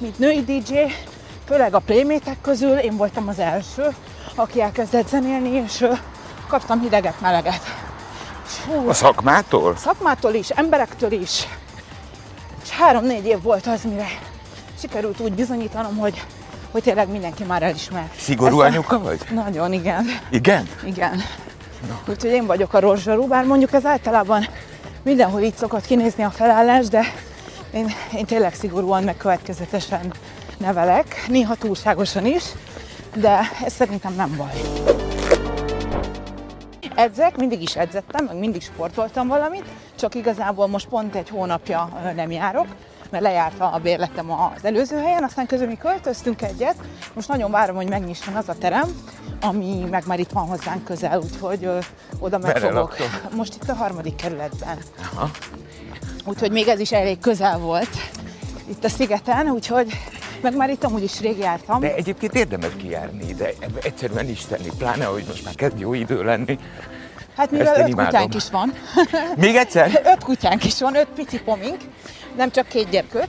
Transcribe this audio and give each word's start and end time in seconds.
mint 0.00 0.18
női 0.18 0.44
DJ, 0.44 0.74
főleg 1.46 1.74
a 1.74 1.78
playmétek 1.78 2.40
közül 2.40 2.76
én 2.78 2.96
voltam 2.96 3.28
az 3.28 3.38
első, 3.38 3.94
aki 4.34 4.60
elkezdett 4.60 5.08
zenélni, 5.08 5.48
és 5.48 5.86
kaptam 6.48 6.80
hideget, 6.80 7.20
meleget. 7.20 7.60
Fú, 8.44 8.88
A 8.88 8.92
szakmától? 8.94 9.76
szakmától 9.76 10.34
is, 10.34 10.50
emberektől 10.50 11.12
is. 11.12 11.46
És 12.62 12.70
három-négy 12.70 13.26
év 13.26 13.42
volt 13.42 13.66
az, 13.66 13.80
mire 13.84 14.06
sikerült 14.78 15.20
úgy 15.20 15.32
bizonyítanom, 15.32 15.96
hogy, 15.96 16.24
hogy 16.70 16.82
tényleg 16.82 17.08
mindenki 17.08 17.44
már 17.44 17.62
elismer. 17.62 18.10
Szigorú 18.18 18.60
Ezt 18.60 18.68
a- 18.70 18.72
anyuka 18.72 18.98
vagy? 18.98 19.18
Nagyon, 19.30 19.72
igen. 19.72 20.06
Igen? 20.30 20.68
Igen. 20.84 21.22
Úgyhogy 22.08 22.30
én 22.30 22.46
vagyok 22.46 22.74
a 22.74 22.80
rozsarú, 22.80 23.26
bár 23.26 23.44
mondjuk 23.44 23.72
ez 23.72 23.84
általában 23.84 24.46
mindenhol 25.02 25.40
így 25.40 25.56
szokott 25.56 25.86
kinézni 25.86 26.22
a 26.22 26.30
felállás, 26.30 26.88
de 26.88 27.04
én, 27.72 27.88
én 28.16 28.24
tényleg 28.26 28.54
szigorúan, 28.54 29.02
meg 29.02 29.16
következetesen 29.16 30.12
nevelek, 30.58 31.24
néha 31.28 31.54
túlságosan 31.54 32.26
is, 32.26 32.44
de 33.14 33.40
ez 33.64 33.72
szerintem 33.72 34.14
nem 34.14 34.34
baj. 34.36 34.60
Edzek, 36.94 37.36
mindig 37.36 37.62
is 37.62 37.76
edzettem, 37.76 38.24
meg 38.24 38.38
mindig 38.38 38.62
sportoltam 38.62 39.28
valamit, 39.28 39.64
csak 39.98 40.14
igazából 40.14 40.66
most 40.66 40.88
pont 40.88 41.14
egy 41.14 41.28
hónapja 41.28 41.88
nem 42.14 42.30
járok, 42.30 42.66
mert 43.10 43.22
lejárt 43.22 43.60
a 43.60 43.78
bérletem 43.82 44.30
az 44.30 44.64
előző 44.64 44.96
helyen, 44.96 45.24
aztán 45.24 45.46
közül 45.46 45.66
mi 45.66 45.76
költöztünk 45.76 46.42
egyet, 46.42 46.76
most 47.14 47.28
nagyon 47.28 47.50
várom, 47.50 47.76
hogy 47.76 47.88
megnyisson 47.88 48.34
az 48.34 48.48
a 48.48 48.54
terem, 48.58 48.88
ami 49.40 49.86
meg 49.90 50.02
már 50.06 50.18
itt 50.18 50.30
van 50.30 50.46
hozzánk 50.46 50.84
közel, 50.84 51.18
úgyhogy 51.20 51.64
ö, 51.64 51.78
oda 52.18 52.38
meg 52.38 52.52
Merre 52.52 52.68
fogok. 52.68 52.98
laktok? 52.98 53.34
Most 53.36 53.54
itt 53.54 53.68
a 53.68 53.74
harmadik 53.74 54.14
kerületben. 54.14 54.78
Aha. 55.14 55.30
Úgyhogy 56.30 56.50
még 56.50 56.68
ez 56.68 56.80
is 56.80 56.92
elég 56.92 57.18
közel 57.18 57.58
volt 57.58 57.88
itt 58.68 58.84
a 58.84 58.88
szigeten, 58.88 59.48
úgyhogy 59.50 59.92
meg 60.40 60.56
már 60.56 60.70
itt 60.70 60.84
amúgy 60.84 61.02
is 61.02 61.20
rég 61.20 61.38
jártam. 61.38 61.80
De 61.80 61.94
egyébként 61.94 62.34
érdemes 62.34 62.70
kijárni 62.76 63.28
ide, 63.28 63.50
egyszerűen 63.82 64.28
isteni, 64.28 64.68
pláne, 64.78 65.04
hogy 65.04 65.24
most 65.28 65.44
már 65.44 65.54
kezd 65.54 65.78
jó 65.78 65.94
idő 65.94 66.24
lenni. 66.24 66.58
Hát 67.36 67.50
mivel 67.50 67.80
öt 67.80 67.88
imádom. 67.88 68.04
kutyánk 68.04 68.34
is 68.34 68.50
van, 68.50 68.72
Még 69.36 69.56
egyszer? 69.56 70.00
öt 70.14 70.24
kutyánk 70.24 70.64
is 70.64 70.80
van, 70.80 70.96
öt 70.96 71.08
pici 71.14 71.40
pomink, 71.40 71.76
nem 72.36 72.50
csak 72.50 72.68
két 72.68 72.88
gyerkőc. 72.90 73.28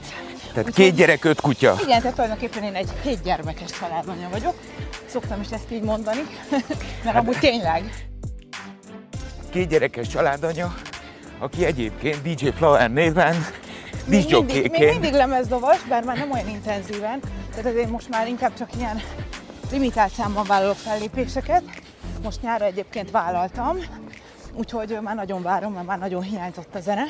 Tehát 0.54 0.58
Úgyhogy- 0.58 0.74
két 0.74 0.96
gyerek, 0.96 1.24
öt 1.26 1.42
kutya. 1.42 1.76
Igen, 1.84 2.00
tehát 2.00 2.16
tulajdonképpen 2.16 2.64
én 2.64 2.74
egy 2.76 2.90
hét 3.04 3.22
gyermekes 3.24 3.72
családanya 3.80 4.30
vagyok. 4.32 4.54
Szoktam 5.06 5.42
is 5.42 5.50
ezt 5.52 5.72
így 5.72 5.84
mondani, 5.84 6.22
mert 7.04 7.18
amúgy 7.18 7.38
tényleg. 7.40 8.08
Két 9.50 9.68
gyerekes 9.70 10.08
családanya, 10.08 10.74
aki 11.42 11.66
egyébként 11.66 12.22
DJ 12.22 12.50
Flower 12.50 12.92
néven 12.92 13.36
Még 14.06 14.32
mindig, 14.32 14.72
még 14.72 14.90
mindig 14.90 15.14
lemezlovas, 15.14 15.84
bár 15.90 16.04
már 16.04 16.18
nem 16.18 16.32
olyan 16.32 16.50
intenzíven, 16.50 17.20
tehát 17.50 17.66
azért 17.66 17.90
most 17.90 18.10
már 18.10 18.28
inkább 18.28 18.54
csak 18.54 18.76
ilyen 18.76 19.02
limitált 19.72 20.12
számban 20.12 20.46
vállalok 20.46 20.76
fellépéseket. 20.76 21.64
Most 22.24 22.42
nyára 22.42 22.66
egyébként 22.66 23.12
vállaltam, 23.12 23.78
úgyhogy 24.54 24.98
már 25.02 25.16
nagyon 25.16 25.42
várom, 25.42 25.74
mert 25.74 25.86
már 25.86 26.00
nagyon 26.00 26.22
hiányzott 26.22 26.76
a 26.76 26.80
zene. 26.80 27.06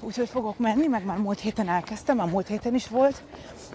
Úgyhogy 0.00 0.28
fogok 0.28 0.58
menni, 0.58 0.86
meg 0.86 1.04
már 1.04 1.18
múlt 1.18 1.40
héten 1.40 1.68
elkezdtem, 1.68 2.16
már 2.16 2.28
múlt 2.28 2.46
héten 2.46 2.74
is 2.74 2.88
volt 2.88 3.22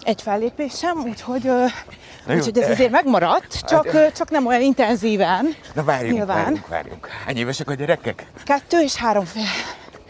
egy 0.02 0.22
fellépésem, 0.22 0.98
úgyhogy, 0.98 1.42
Na 1.42 2.32
jó, 2.32 2.34
úgyhogy 2.38 2.58
ez 2.58 2.70
azért 2.70 2.90
megmaradt, 2.90 3.60
csak, 3.60 3.84
ö, 3.84 4.06
csak 4.12 4.30
nem 4.30 4.46
olyan 4.46 4.60
intenzíven. 4.60 5.54
Na 5.74 5.84
várjunk, 5.84 6.12
Nyilván. 6.14 6.36
várjunk, 6.36 6.66
várjunk. 6.68 7.06
Hány 7.24 7.36
évesek 7.36 7.70
a 7.70 7.74
gyerekek? 7.74 8.26
Kettő 8.44 8.80
és 8.80 8.94
három 8.94 9.24
fél. 9.24 9.42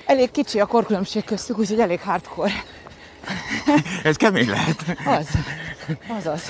Elég 0.07 0.31
kicsi 0.31 0.61
a 0.61 0.67
korkülönbség 0.67 1.25
köztük, 1.25 1.59
úgyhogy 1.59 1.81
elég 1.81 2.01
hardcore. 2.01 2.53
Ez 4.03 4.17
kemény 4.17 4.49
lehet. 4.49 4.85
Az. 5.07 5.29
Azaz. 6.19 6.43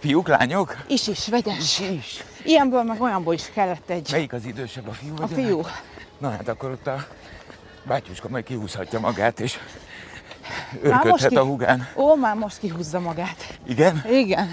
Fiúk, 0.00 0.28
lányok? 0.28 0.76
Is 0.88 1.06
is, 1.06 1.28
vegyes. 1.28 1.80
Is. 1.80 2.24
Ilyenből 2.44 2.82
meg 2.82 3.00
olyanból 3.00 3.34
is 3.34 3.50
kellett 3.54 3.90
egy. 3.90 4.08
Melyik 4.10 4.32
az 4.32 4.44
idősebb, 4.44 4.88
a 4.88 4.92
fiú 4.92 5.16
vagy 5.16 5.32
A 5.32 5.34
fiú. 5.34 5.62
Na 6.18 6.30
hát 6.30 6.48
akkor 6.48 6.70
ott 6.70 6.86
a 6.86 7.06
bátyuska 7.86 8.28
majd 8.28 8.44
kihúzhatja 8.44 9.00
magát, 9.00 9.40
és 9.40 9.58
örködhet 10.82 11.28
ki- 11.28 11.36
a 11.36 11.44
hugán. 11.44 11.88
Ó, 11.96 12.14
már 12.14 12.34
most 12.34 12.58
kihúzza 12.58 13.00
magát. 13.00 13.58
Igen? 13.66 14.04
Igen. 14.10 14.48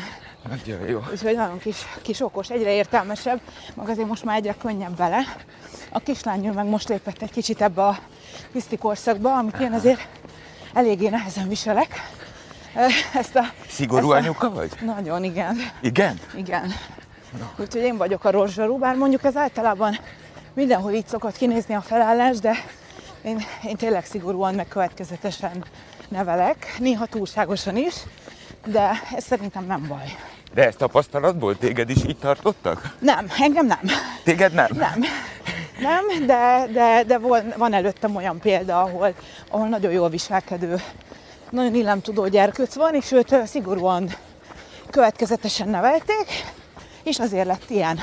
Nagyon 0.49 0.87
jó. 0.87 0.99
Úgyhogy 1.11 1.35
nagyon 1.35 1.59
kis, 1.59 1.77
kis 2.01 2.21
okos, 2.21 2.49
egyre 2.49 2.71
értelmesebb, 2.73 3.39
meg 3.75 3.89
azért 3.89 4.07
most 4.07 4.23
már 4.23 4.37
egyre 4.37 4.55
könnyebb 4.61 4.97
vele. 4.97 5.19
A 5.89 5.99
kislánynő 5.99 6.51
meg 6.51 6.65
most 6.65 6.89
lépett 6.89 7.21
egy 7.21 7.31
kicsit 7.31 7.61
ebbe 7.61 7.83
a 7.85 7.97
piszti 8.51 8.77
korszakba, 8.77 9.37
amit 9.37 9.59
én 9.59 9.71
azért 9.73 10.07
eléggé 10.73 11.09
nehezen 11.09 11.47
viselek. 11.47 12.11
Ezt 13.13 13.35
a, 13.35 13.43
Szigorú 13.69 14.11
ezt 14.11 14.21
a- 14.21 14.23
anyuka 14.27 14.51
vagy? 14.51 14.69
Nagyon, 14.85 15.23
igen. 15.23 15.57
Igen? 15.81 16.19
Igen. 16.35 16.73
Úgyhogy 17.57 17.81
én 17.81 17.97
vagyok 17.97 18.23
a 18.25 18.31
rozsarú, 18.31 18.77
bár 18.77 18.95
mondjuk 18.95 19.23
ez 19.23 19.35
általában 19.35 19.97
mindenhol 20.53 20.91
így 20.91 21.07
szokott 21.07 21.37
kinézni 21.37 21.73
a 21.75 21.81
felállás, 21.81 22.37
de 22.39 22.55
én, 23.23 23.43
én 23.67 23.75
tényleg 23.75 24.05
szigorúan, 24.05 24.55
meg 24.55 24.67
következetesen 24.67 25.65
nevelek, 26.07 26.75
néha 26.79 27.05
túlságosan 27.05 27.77
is, 27.77 27.93
de 28.65 28.91
ez 29.15 29.23
szerintem 29.23 29.65
nem 29.65 29.85
baj. 29.87 30.15
De 30.53 30.65
ezt 30.65 30.77
tapasztalatból 30.77 31.57
téged 31.57 31.89
is 31.89 32.03
így 32.07 32.17
tartottak? 32.17 32.95
Nem, 32.99 33.27
engem 33.39 33.65
nem. 33.65 33.79
Téged 34.23 34.53
nem? 34.53 34.67
Nem. 34.71 35.01
Nem, 35.79 36.25
de, 36.25 36.67
de, 36.71 37.03
de 37.03 37.17
van, 37.17 37.53
van 37.57 37.73
előttem 37.73 38.15
olyan 38.15 38.39
példa, 38.39 38.81
ahol, 38.81 39.13
ahol 39.49 39.67
nagyon 39.67 39.91
jól 39.91 40.09
viselkedő, 40.09 40.81
nagyon 41.49 41.75
illemtudó 41.75 42.27
gyerkőc 42.27 42.73
van, 42.75 42.95
és 42.95 43.11
őt 43.11 43.35
szigorúan 43.45 44.09
következetesen 44.89 45.69
nevelték, 45.69 46.43
és 47.03 47.19
azért 47.19 47.45
lett 47.45 47.69
ilyen. 47.69 47.99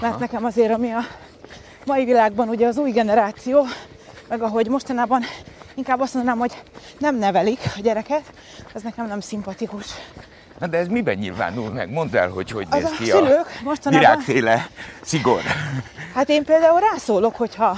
Mert 0.00 0.18
nekem 0.18 0.44
azért, 0.44 0.72
ami 0.72 0.90
a 0.90 1.00
mai 1.84 2.04
világban 2.04 2.48
ugye 2.48 2.66
az 2.66 2.78
új 2.78 2.90
generáció, 2.90 3.64
meg 4.28 4.42
ahogy 4.42 4.68
mostanában 4.68 5.22
inkább 5.74 6.00
azt 6.00 6.14
mondanám, 6.14 6.38
hogy 6.38 6.62
nem 6.98 7.16
nevelik 7.16 7.60
a 7.76 7.80
gyereket, 7.80 8.22
az 8.74 8.82
nekem 8.82 9.06
nem 9.06 9.20
szimpatikus. 9.20 9.86
Na 10.58 10.66
de 10.66 10.78
ez 10.78 10.86
miben 10.88 11.16
nyilvánul 11.16 11.70
meg? 11.70 11.90
Mondd 11.90 12.16
el, 12.16 12.28
hogy 12.28 12.50
hogy 12.50 12.66
Az 12.70 12.82
néz 12.82 12.90
a 12.90 12.94
ki 12.96 13.04
szülők 13.04 13.46
a 13.46 13.62
mostanában- 13.64 14.08
virágféle 14.08 14.66
szigor. 15.02 15.40
Hát 16.14 16.28
én 16.28 16.44
például 16.44 16.80
rászólok, 16.92 17.36
hogyha 17.36 17.76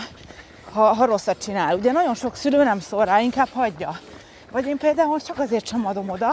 ha, 0.73 0.83
ha 0.93 1.05
rosszat 1.05 1.43
csinál. 1.43 1.77
Ugye 1.77 1.93
nagyon 1.93 2.15
sok 2.15 2.37
szülő 2.37 2.65
nem 2.65 2.81
szól 2.81 3.05
rá, 3.05 3.21
inkább 3.21 3.49
hagyja. 3.53 3.99
Vagy 4.51 4.67
én 4.67 4.77
például 4.77 5.21
csak 5.21 5.39
azért 5.39 5.67
sem 5.67 5.87
adom 5.87 6.09
oda, 6.09 6.31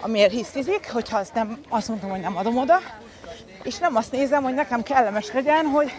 amiért 0.00 0.32
hisztizik, 0.32 0.90
hogyha 0.92 1.18
azt, 1.18 1.34
nem, 1.34 1.58
azt 1.68 1.88
mondtam, 1.88 2.10
hogy 2.10 2.20
nem 2.20 2.36
adom 2.36 2.56
oda, 2.56 2.78
és 3.62 3.78
nem 3.78 3.96
azt 3.96 4.12
nézem, 4.12 4.42
hogy 4.42 4.54
nekem 4.54 4.82
kellemes 4.82 5.32
legyen, 5.32 5.64
hogy 5.66 5.92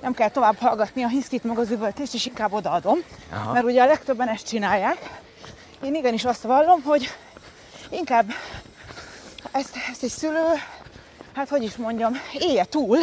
nem 0.00 0.14
kell 0.14 0.28
tovább 0.28 0.56
hallgatni 0.56 1.02
a 1.02 1.08
hisztit 1.08 1.44
meg 1.44 1.58
az 1.58 1.70
üvöltést, 1.70 2.14
és 2.14 2.26
inkább 2.26 2.52
odaadom. 2.52 2.98
Aha. 3.32 3.52
Mert 3.52 3.64
ugye 3.64 3.82
a 3.82 3.86
legtöbben 3.86 4.28
ezt 4.28 4.48
csinálják. 4.48 5.20
Én 5.84 5.94
igenis 5.94 6.24
azt 6.24 6.42
vallom, 6.42 6.82
hogy 6.82 7.10
inkább 7.90 8.30
ezt, 9.52 9.76
ezt 9.90 10.02
egy 10.02 10.10
szülő, 10.10 10.46
hát 11.34 11.48
hogy 11.48 11.62
is 11.62 11.76
mondjam, 11.76 12.12
élje 12.38 12.64
túl, 12.64 12.98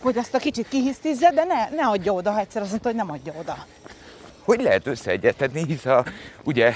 hogy 0.00 0.18
azt 0.18 0.34
a 0.34 0.38
kicsit 0.38 0.68
kihisztizze, 0.68 1.30
de 1.30 1.44
ne, 1.44 1.68
ne 1.68 1.86
adja 1.86 2.12
oda, 2.12 2.30
ha 2.30 2.38
egyszer 2.38 2.62
azt 2.62 2.70
mondta, 2.70 2.88
hogy 2.88 2.98
nem 2.98 3.10
adja 3.10 3.32
oda. 3.38 3.66
Hogy 4.44 4.60
lehet 4.60 4.86
összeegyeztetni, 4.86 5.64
hisz 5.64 5.84
a, 5.84 6.04
ugye 6.44 6.74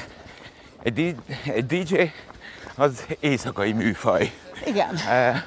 egy, 0.83 1.17
egy 1.45 1.67
DJ 1.67 2.11
az 2.75 3.05
éjszakai 3.21 3.73
műfaj. 3.73 4.33
Igen. 4.65 4.97
Eh, 4.97 5.43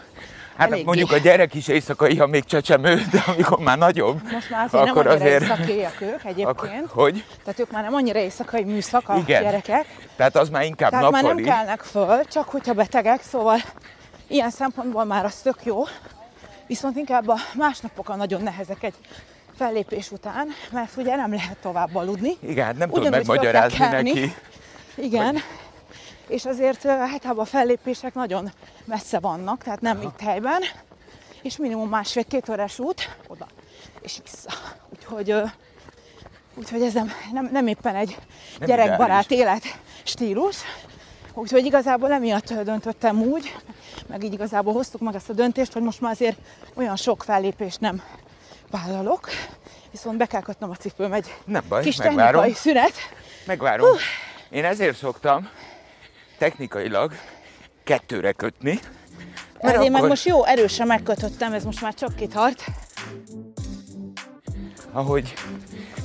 Hát 0.60 0.68
Eléggé. 0.68 0.84
mondjuk 0.84 1.12
a 1.12 1.18
gyerek 1.18 1.54
is 1.54 1.68
éjszakai, 1.68 2.18
ha 2.18 2.28
még 2.28 2.44
csecsemő, 2.46 2.96
de 3.12 3.24
amikor 3.28 3.60
már 3.60 3.78
nagyobb, 3.78 4.22
Most 4.32 4.50
már 4.50 4.66
azért 4.66 4.90
akkor 4.90 5.04
nem 5.04 5.14
annyira 5.14 5.26
azért... 5.36 5.42
éjszakéjak 5.42 6.02
ők 6.02 6.14
Akkor, 6.14 6.30
egyébként. 6.32 6.90
hogy? 6.92 7.26
Tehát 7.44 7.60
ők 7.60 7.72
már 7.72 7.84
nem 7.84 7.94
annyira 7.94 8.20
éjszakai 8.20 8.64
műszak 8.64 9.10
a 9.10 9.16
Igen. 9.18 9.42
gyerekek. 9.44 9.86
Tehát 10.16 10.36
az 10.36 10.50
már 10.50 10.64
inkább 10.64 10.90
Tehát 10.90 11.12
már 11.12 11.24
nem 11.24 11.36
nappali. 11.36 11.48
kelnek 11.48 11.82
föl, 11.82 12.26
csak 12.26 12.50
hogyha 12.50 12.74
betegek, 12.74 13.22
szóval 13.22 13.58
ilyen 14.28 14.50
szempontból 14.50 15.04
már 15.06 15.26
az 15.26 15.36
tök 15.36 15.58
jó. 15.64 15.84
Viszont 16.68 16.98
inkább 16.98 17.28
a 17.28 17.36
másnapok 17.56 18.10
a 18.10 18.16
nagyon 18.16 18.42
nehezek 18.42 18.84
egy 18.84 18.94
fellépés 19.58 20.12
után, 20.12 20.48
mert 20.72 20.92
ugye 20.98 21.16
nem 21.16 21.32
lehet 21.34 21.58
tovább 21.62 21.96
aludni. 21.96 22.38
Igen, 22.40 22.66
hát 22.66 22.78
nem 22.78 22.90
Ugyanúgy 22.90 23.12
megmagyarázni 23.12 23.86
neki. 23.86 24.34
Igen. 24.96 25.38
És 26.30 26.46
azért 26.46 26.86
általában 26.86 27.44
a 27.44 27.46
fellépések 27.46 28.14
nagyon 28.14 28.52
messze 28.86 29.20
vannak, 29.20 29.64
tehát 29.64 29.82
nem 29.82 30.02
itt 30.02 30.20
helyben, 30.20 30.62
és 31.42 31.58
minimum 31.58 31.90
másfél-két 31.90 32.50
órás 32.50 32.80
út 32.80 33.18
oda 33.28 33.48
és 34.02 34.18
vissza. 34.24 34.50
Úgyhogy, 34.90 35.36
úgyhogy 36.56 36.82
ez 36.82 36.94
nem, 36.94 37.12
nem, 37.32 37.50
nem 37.52 37.68
éppen 37.68 37.96
egy 37.96 38.18
Nem 38.60 38.68
gyerekbarát 38.68 39.32
élet 39.32 39.64
stílus. 40.04 40.58
Úgyhogy 41.34 41.66
igazából 41.66 42.12
emiatt 42.12 42.54
döntöttem 42.54 43.22
úgy, 43.22 43.56
meg 44.08 44.24
így 44.24 44.34
igazából 44.34 44.74
hoztuk 44.74 45.02
meg 45.02 45.16
ezt 45.16 45.30
a 45.30 45.34
döntést, 45.34 45.74
hogy 45.74 45.82
most 45.82 46.02
már 46.02 46.12
azért 46.12 46.38
olyan 46.74 46.96
sok 46.96 47.24
fellépést 47.24 47.80
nem 47.80 48.02
vállalok, 48.72 49.30
viszont 49.92 50.18
be 50.18 50.26
kell 50.26 50.42
kötnöm 50.42 50.70
a 50.70 50.76
cipőm 50.76 51.14
egy 51.14 51.36
Nem 51.46 51.64
baj, 51.70 51.84
kis 51.84 51.98
megvárom. 51.98 52.54
szünet. 52.54 52.94
Megvárom. 53.46 53.98
Én 54.50 54.66
ezért 54.66 54.98
szoktam 54.98 55.50
technikailag 56.40 57.14
kettőre 57.84 58.32
kötni. 58.32 58.80
Mert 59.62 59.84
én 59.84 59.92
meg 59.92 60.08
most 60.08 60.26
jó 60.26 60.46
erősen 60.46 60.88
megkötöttem, 60.88 61.54
ez 61.54 61.64
most 61.64 61.82
már 61.82 61.94
csak 61.94 62.16
kitart. 62.16 62.64
Ahogy 64.92 65.34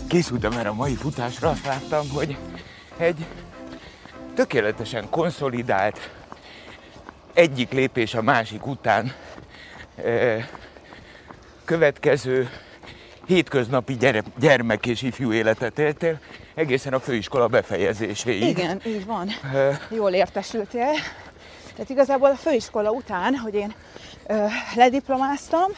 készültem 0.08 0.52
erre 0.52 0.68
a 0.68 0.74
mai 0.74 0.94
futásra, 0.94 1.48
azt 1.48 1.66
láttam, 1.66 2.08
hogy 2.08 2.36
egy 2.96 3.26
tökéletesen 4.34 5.10
konszolidált, 5.10 6.10
egyik 7.34 7.72
lépés 7.72 8.14
a 8.14 8.22
másik 8.22 8.66
után 8.66 9.12
következő 11.64 12.50
hétköznapi 13.26 13.96
gyere, 13.96 14.22
gyermek 14.38 14.86
és 14.86 15.02
ifjú 15.02 15.32
életet 15.32 15.78
éltél, 15.78 16.20
egészen 16.54 16.92
a 16.92 17.00
főiskola 17.00 17.46
befejezéséig. 17.46 18.42
Igen, 18.42 18.80
így 18.86 19.06
van. 19.06 19.30
Jól 19.90 20.12
értesültél. 20.12 20.90
Tehát 21.72 21.90
igazából 21.90 22.30
a 22.30 22.36
főiskola 22.36 22.90
után, 22.90 23.34
hogy 23.34 23.54
én 23.54 23.74
ö, 24.26 24.44
lediplomáztam, 24.74 25.70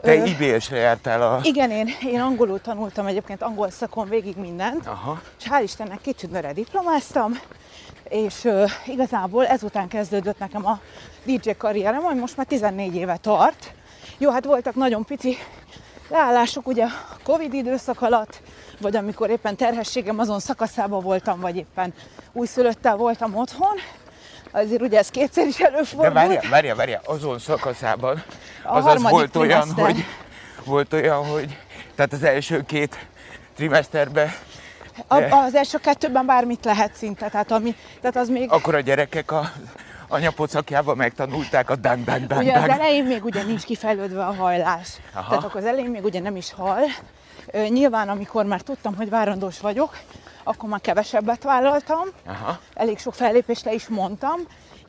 Te 0.00 0.14
IBS-re 0.14 0.76
jártál 0.76 1.22
a... 1.22 1.40
Igen, 1.42 1.70
én, 1.70 1.88
én 2.06 2.20
angolul 2.20 2.60
tanultam 2.60 3.06
egyébként 3.06 3.42
angol 3.42 3.70
szakon 3.70 4.08
végig 4.08 4.36
mindent, 4.36 4.86
Aha. 4.86 5.20
és 5.38 5.44
hál' 5.50 5.62
Istennek 5.62 6.00
kitűnőre 6.00 6.52
diplomáztam, 6.52 7.40
és 8.08 8.44
ö, 8.44 8.64
igazából 8.86 9.46
ezután 9.46 9.88
kezdődött 9.88 10.38
nekem 10.38 10.66
a 10.66 10.80
DJ 11.24 11.50
karrierem, 11.58 12.04
ami 12.04 12.18
most 12.18 12.36
már 12.36 12.46
14 12.46 12.94
éve 12.94 13.16
tart. 13.16 13.72
Jó, 14.18 14.30
hát 14.30 14.44
voltak 14.44 14.74
nagyon 14.74 15.04
pici 15.04 15.36
leállások 16.12 16.66
ugye 16.66 16.84
a 16.84 17.16
Covid 17.24 17.54
időszak 17.54 18.02
alatt, 18.02 18.40
vagy 18.80 18.96
amikor 18.96 19.30
éppen 19.30 19.56
terhességem 19.56 20.18
azon 20.18 20.40
szakaszában 20.40 21.02
voltam, 21.02 21.40
vagy 21.40 21.56
éppen 21.56 21.94
újszülöttel 22.32 22.96
voltam 22.96 23.36
otthon, 23.36 23.76
azért 24.50 24.82
ugye 24.82 24.98
ez 24.98 25.08
kétszer 25.08 25.46
is 25.46 25.56
De 25.56 25.66
előfordult. 25.66 26.12
várjál, 26.12 26.42
várjál, 26.50 26.74
várjál, 26.74 27.00
azon 27.04 27.38
szakaszában, 27.38 28.22
A 28.64 28.76
azaz 28.76 29.02
volt 29.02 29.36
olyan, 29.36 29.60
trimester. 29.60 29.84
hogy, 29.84 30.04
volt 30.64 30.92
olyan, 30.92 31.26
hogy, 31.26 31.58
tehát 31.94 32.12
az 32.12 32.22
első 32.22 32.62
két 32.66 33.06
trimeszterben 33.56 34.32
A, 35.08 35.22
az 35.22 35.54
első 35.54 35.78
kettőben 35.78 36.26
bármit 36.26 36.64
lehet 36.64 36.94
szinte, 36.94 37.28
tehát, 37.28 37.50
ami, 37.50 37.76
tehát 38.00 38.16
az 38.16 38.28
még... 38.28 38.50
akkor 38.50 38.74
a 38.74 38.80
gyerekek 38.80 39.30
a 39.30 39.52
anyapocakjában 40.12 40.96
megtanulták 40.96 41.70
a 41.70 41.76
dang 41.76 42.04
dang 42.04 42.26
dang 42.26 42.40
Ugye 42.40 42.52
az 42.52 42.68
elején 42.68 43.04
még 43.04 43.24
ugye 43.24 43.42
nincs 43.42 43.62
kifejlődve 43.62 44.26
a 44.26 44.34
hajlás. 44.34 44.88
Aha. 45.14 45.28
Tehát 45.28 45.44
akkor 45.44 45.60
az 45.60 45.66
elején 45.66 45.90
még 45.90 46.04
ugye 46.04 46.20
nem 46.20 46.36
is 46.36 46.52
hal. 46.52 46.78
Nyilván, 47.68 48.08
amikor 48.08 48.44
már 48.44 48.60
tudtam, 48.60 48.96
hogy 48.96 49.08
várandós 49.08 49.60
vagyok, 49.60 49.98
akkor 50.44 50.68
már 50.68 50.80
kevesebbet 50.80 51.42
vállaltam. 51.42 52.08
Aha. 52.26 52.58
Elég 52.74 52.98
sok 52.98 53.14
fellépést 53.14 53.64
le 53.64 53.72
is 53.72 53.88
mondtam, 53.88 54.40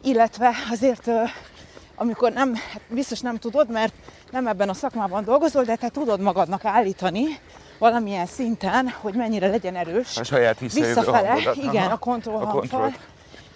illetve 0.03 0.51
azért, 0.71 1.09
amikor 1.95 2.31
nem, 2.31 2.55
hát 2.55 2.81
biztos 2.87 3.19
nem 3.19 3.37
tudod, 3.37 3.69
mert 3.71 3.93
nem 4.31 4.47
ebben 4.47 4.69
a 4.69 4.73
szakmában 4.73 5.23
dolgozol, 5.23 5.63
de 5.63 5.75
te 5.75 5.89
tudod 5.89 6.19
magadnak 6.19 6.65
állítani 6.65 7.39
valamilyen 7.77 8.25
szinten, 8.25 8.93
hogy 9.01 9.13
mennyire 9.13 9.47
legyen 9.47 9.75
erős. 9.75 10.17
A 10.17 10.23
saját 10.23 10.59
Visszafele, 10.59 11.27
hangodat. 11.27 11.55
igen, 11.55 11.83
Aha. 11.83 11.93
a 11.93 11.97
kontroll 11.97 12.41
A 12.41 12.45
hangfal. 12.45 12.93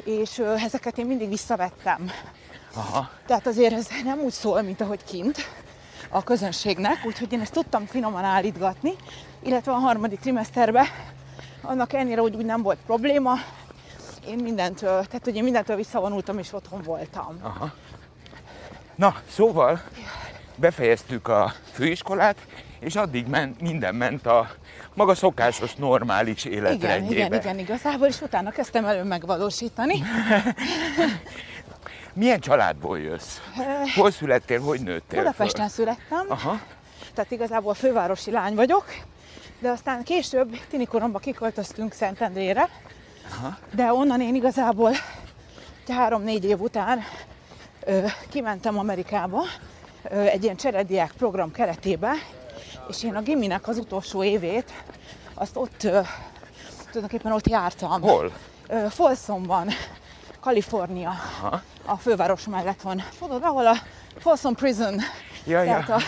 És 0.08 0.40
ezeket 0.40 0.98
én 0.98 1.06
mindig 1.06 1.30
visszavettem. 1.30 2.12
Aha. 2.74 3.10
Tehát 3.26 3.48
azért 3.48 3.74
ez 3.74 3.88
nem 4.04 4.20
úgy 4.20 4.32
szól, 4.32 4.62
mint 4.62 4.82
ahogy 4.82 5.04
kint 5.04 5.38
a 6.10 6.24
közönségnek, 6.24 7.06
úgyhogy 7.06 7.34
én 7.34 7.42
ezt 7.42 7.54
tudtam 7.54 7.86
finoman 7.86 8.24
állítgatni, 8.24 8.94
illetve 9.44 9.72
a 9.72 9.76
harmadik 9.76 10.20
trimeszterben 10.20 10.86
annak 11.62 11.94
ellenére, 11.94 12.22
hogy 12.22 12.36
úgy 12.36 12.46
nem 12.46 12.62
volt 12.62 12.78
probléma, 12.86 13.34
én 14.28 14.38
mindentől, 14.38 15.06
tehát 15.06 15.24
hogy 15.24 15.36
én 15.36 15.44
mindentől 15.44 15.76
visszavonultam 15.76 16.38
és 16.38 16.54
otthon 16.54 16.82
voltam. 16.82 17.40
Aha. 17.42 17.74
Na, 18.96 19.16
szóval 19.30 19.82
befejeztük 20.56 21.28
a 21.28 21.54
főiskolát, 21.72 22.38
és 22.80 22.96
addig 22.96 23.28
ment, 23.28 23.62
minden 23.62 23.96
ment 23.96 24.26
a 24.26 24.50
maga 24.94 25.16
szokásos, 25.16 25.76
normális 25.76 26.46
Igen, 26.46 26.58
életrendjébe. 26.58 27.26
igen, 27.26 27.40
igen, 27.40 27.60
igazából, 27.60 28.08
és 28.08 28.22
utána 28.22 28.50
kezdtem 28.50 28.86
elő 28.86 29.04
megvalósítani. 29.04 30.04
Milyen 32.14 32.40
családból 32.40 33.00
jössz? 33.00 33.38
Hol 33.96 34.12
születtél, 34.12 34.62
hogy 34.62 34.80
nőttél 34.82 35.20
Budapesten 35.20 35.70
föl? 35.70 35.76
születtem, 35.76 36.26
Aha. 36.30 36.60
tehát 37.14 37.32
igazából 37.32 37.74
fővárosi 37.74 38.32
lány 38.32 38.56
vagyok, 38.56 38.86
de 39.60 39.70
aztán 39.70 40.04
később, 40.04 40.60
tinikoromban 40.70 41.22
kiköltöztünk 41.22 41.94
Szentendrére, 41.94 42.70
de 43.74 43.94
onnan 43.94 44.22
én 44.22 44.36
igazából 44.36 44.92
három-négy 45.88 46.46
év 46.46 46.62
után 46.62 47.00
ö, 47.84 48.06
kimentem 48.30 48.78
Amerikába 48.78 49.44
ö, 50.04 50.20
egy 50.20 50.44
ilyen 50.44 50.56
cserediák 50.56 51.12
program 51.12 51.52
keretébe, 51.52 52.12
és 52.90 53.04
én 53.04 53.16
a 53.16 53.22
giminek 53.22 53.68
az 53.68 53.78
utolsó 53.78 54.24
évét 54.24 54.72
azt 55.34 55.56
ott, 55.56 55.84
ö, 55.84 56.00
tulajdonképpen 56.86 57.32
ott 57.32 57.48
jártam. 57.48 58.02
Hol? 58.02 58.32
Ö, 58.68 58.86
Folsomban, 58.90 59.68
Kalifornia, 60.40 61.14
a 61.86 61.98
főváros 61.98 62.48
mellett 62.48 62.82
van. 62.82 63.04
Tudod, 63.20 63.44
ahol 63.44 63.68
a 63.68 63.76
Folsom 64.20 64.56
Prison, 64.56 65.00
Ja, 65.46 65.62
ja. 65.64 65.84
tehát 65.86 65.90
a, 65.90 66.02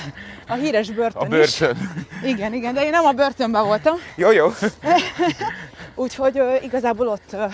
a 0.52 0.54
híres 0.56 0.92
börtön 0.92 1.22
A 1.22 1.26
börtön. 1.26 1.78
is. 2.22 2.30
Igen, 2.30 2.54
igen, 2.54 2.74
de 2.74 2.84
én 2.84 2.90
nem 2.90 3.06
a 3.06 3.12
börtönben 3.12 3.66
voltam, 3.66 3.96
Jó, 4.16 4.32
jó. 4.32 4.48
úgyhogy 5.96 6.38
ö, 6.38 6.56
igazából 6.62 7.08
ott, 7.08 7.34
ö, 7.34 7.46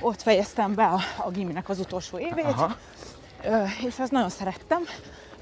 ott 0.00 0.22
fejeztem 0.22 0.74
be 0.74 0.84
a, 0.84 1.00
a 1.16 1.30
giminek 1.30 1.68
az 1.68 1.78
utolsó 1.78 2.18
évét, 2.18 2.44
Aha. 2.44 2.76
ö, 3.44 3.62
és 3.86 3.98
azt 3.98 4.10
nagyon 4.10 4.30
szerettem. 4.30 4.82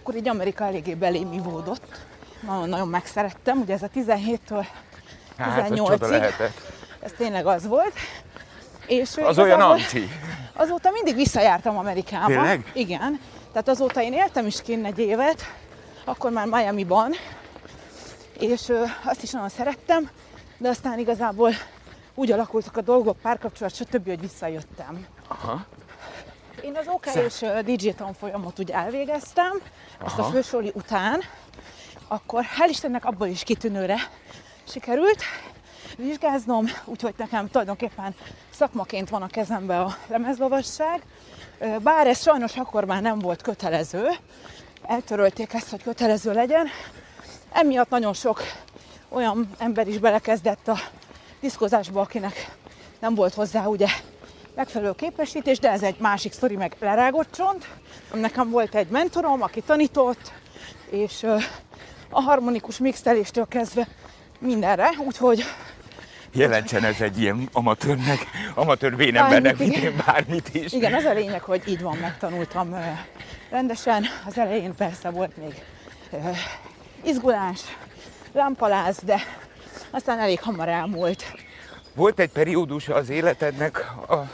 Akkor 0.01 0.15
így 0.15 0.29
Amerika 0.29 0.65
eléggé 0.65 0.95
belém 0.95 1.33
ivódott. 1.33 2.01
Nagyon-nagyon 2.47 2.89
megszerettem, 2.89 3.61
ugye 3.61 3.75
ez 3.75 3.83
a 3.83 3.89
17-től 3.95 4.67
Hát, 5.37 5.71
ez 5.71 5.77
csoda 5.77 5.97
18-ig. 5.97 6.11
lehetett. 6.11 6.61
ez 7.01 7.13
tényleg 7.17 7.47
az 7.47 7.67
volt. 7.67 7.93
És 8.87 9.17
Az 9.17 9.39
olyan 9.39 9.61
amcsi. 9.61 10.09
Azóta 10.53 10.91
mindig 10.91 11.15
visszajártam 11.15 11.79
Amerikába. 11.79 12.27
Tényleg? 12.27 12.71
Igen. 12.75 13.21
Tehát 13.53 13.69
azóta 13.69 14.03
én 14.03 14.13
éltem 14.13 14.47
is 14.47 14.63
kint 14.63 14.87
egy 14.87 14.99
évet, 14.99 15.45
akkor 16.05 16.31
már 16.31 16.47
Miami-ban, 16.47 17.13
és 18.39 18.69
ö, 18.69 18.85
azt 19.05 19.23
is 19.23 19.31
nagyon 19.31 19.49
szerettem, 19.49 20.11
de 20.59 20.69
aztán 20.69 20.99
igazából 20.99 21.51
úgy 22.15 22.33
alakultak 22.33 22.77
a 22.77 22.81
dolgok, 22.81 23.17
párkapcsolat, 23.19 23.75
stb., 23.75 24.07
hogy 24.09 24.21
visszajöttem. 24.21 25.07
Aha. 25.29 25.65
Én 26.63 26.77
az 26.77 26.87
OK 26.89 27.07
és 27.07 27.45
DJ 27.65 27.89
tanfolyamot 27.91 28.59
úgy 28.61 28.71
elvégeztem, 28.71 29.61
ezt 30.07 30.19
a 30.19 30.23
Aha. 30.23 30.31
fősoli 30.31 30.71
után, 30.75 31.21
akkor 32.13 32.45
hál' 32.59 32.69
Istennek 32.69 33.05
abból 33.05 33.27
is 33.27 33.43
kitűnőre 33.43 33.97
sikerült 34.69 35.23
vizsgáznom, 35.97 36.67
úgyhogy 36.85 37.15
nekem 37.17 37.49
tulajdonképpen 37.49 38.15
szakmaként 38.51 39.09
van 39.09 39.23
a 39.23 39.27
kezembe 39.27 39.81
a 39.81 39.97
lemezlovasság, 40.07 41.03
bár 41.83 42.07
ez 42.07 42.23
sajnos 42.23 42.57
akkor 42.57 42.85
már 42.85 43.03
nem 43.03 43.19
volt 43.19 43.43
kötelező, 43.43 44.09
eltörölték 44.87 45.53
ezt, 45.53 45.71
hogy 45.71 45.83
kötelező 45.83 46.33
legyen, 46.33 46.67
emiatt 47.53 47.91
nagyon 47.91 48.13
sok 48.13 48.43
olyan 49.09 49.51
ember 49.59 49.89
is 49.89 49.99
belekezdett 49.99 50.69
a 50.69 50.79
diszkozásba, 51.41 52.01
akinek 52.01 52.57
nem 52.99 53.15
volt 53.15 53.35
hozzá 53.35 53.67
ugye 53.67 53.89
megfelelő 54.55 54.93
képesítés, 54.93 55.59
de 55.59 55.71
ez 55.71 55.83
egy 55.83 55.99
másik 55.99 56.33
sztori, 56.33 56.57
meg 56.57 56.77
lerágott 56.81 57.33
csont. 57.33 57.69
Nekem 58.15 58.51
volt 58.51 58.75
egy 58.75 58.89
mentorom, 58.89 59.43
aki 59.43 59.61
tanított, 59.61 60.33
és 60.91 61.27
a 62.13 62.21
harmonikus 62.21 62.79
mixteléstől 62.79 63.47
kezdve 63.49 63.87
mindenre, 64.39 64.91
úgyhogy 65.07 65.45
Jelentsen 66.35 66.85
ez 66.85 67.01
egy 67.01 67.21
ilyen 67.21 67.49
amatőrnek, 67.53 68.27
amatőr 68.55 68.97
vénembernek, 68.97 69.57
Bármit, 69.57 69.73
mint 69.73 69.85
én 69.85 70.03
bármit 70.07 70.55
is. 70.55 70.73
igen, 70.73 70.95
az 70.95 71.05
a 71.05 71.13
lényeg, 71.13 71.43
hogy 71.43 71.63
így 71.67 71.81
van, 71.81 71.97
megtanultam 71.97 72.77
rendesen. 73.51 74.05
Az 74.27 74.39
elején 74.39 74.75
persze 74.75 75.11
volt 75.11 75.37
még 75.37 75.55
izgulás, 77.05 77.61
lámpaláz, 78.33 78.99
de 79.05 79.21
aztán 79.91 80.19
elég 80.19 80.41
hamar 80.41 80.69
elmúlt. 80.69 81.25
Volt 81.95 82.19
egy 82.19 82.31
periódus 82.31 82.89
az 82.89 83.11
életednek, 83.11 83.79
a, 84.09 84.31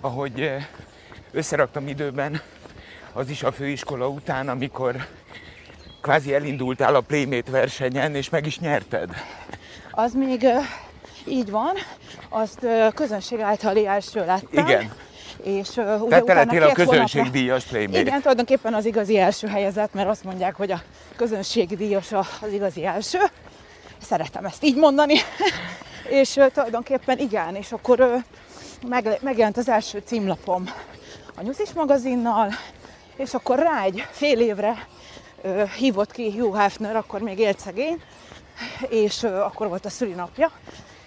ahogy 0.00 0.52
összeraktam 1.30 1.88
időben, 1.88 2.40
az 3.12 3.28
is 3.28 3.42
a 3.42 3.52
főiskola 3.52 4.08
után, 4.08 4.48
amikor 4.48 5.06
kvázi 6.08 6.34
elindultál 6.34 6.94
a 6.94 7.00
Playmate 7.00 7.50
versenyen, 7.50 8.14
és 8.14 8.28
meg 8.28 8.46
is 8.46 8.58
nyerted. 8.58 9.10
Az 9.90 10.14
még 10.14 10.46
így 11.24 11.50
van, 11.50 11.72
azt 12.28 12.66
közönség 12.94 13.40
általi 13.40 13.86
első 13.86 14.24
lettem. 14.24 14.66
Igen. 14.66 14.92
És 15.42 15.76
ö, 15.76 15.96
ugye 15.96 16.20
te 16.20 16.22
utána 16.22 16.66
a 16.66 16.72
közönségdíjas 16.72 17.64
Playmate. 17.64 18.00
Igen, 18.00 18.20
tulajdonképpen 18.20 18.74
az 18.74 18.84
igazi 18.84 19.18
első 19.18 19.46
helyezett, 19.46 19.94
mert 19.94 20.08
azt 20.08 20.24
mondják, 20.24 20.54
hogy 20.54 20.70
a 20.70 20.82
közönségdíjas 21.16 22.12
az 22.12 22.52
igazi 22.52 22.84
első. 22.84 23.18
Szeretem 24.02 24.44
ezt 24.44 24.64
így 24.64 24.76
mondani. 24.76 25.14
és 26.20 26.36
ö, 26.36 26.46
tulajdonképpen 26.48 27.18
igen, 27.18 27.54
és 27.54 27.72
akkor 27.72 28.00
ö, 28.00 28.16
meg, 28.88 29.18
megjelent 29.20 29.56
az 29.56 29.68
első 29.68 30.02
címlapom 30.04 30.64
a 31.36 31.42
Nyuszis 31.42 31.72
magazinnal, 31.72 32.52
és 33.16 33.34
akkor 33.34 33.58
rá 33.58 33.82
egy 33.82 34.06
fél 34.10 34.40
évre 34.40 34.86
hívott 35.76 36.12
ki 36.12 36.38
Hugh 36.38 36.56
Hefner, 36.56 36.96
akkor 36.96 37.20
még 37.20 37.38
élt 37.38 37.58
szegény, 37.58 38.02
és 38.88 39.22
akkor 39.22 39.68
volt 39.68 39.84
a 39.84 39.90
szülinapja. 39.90 40.50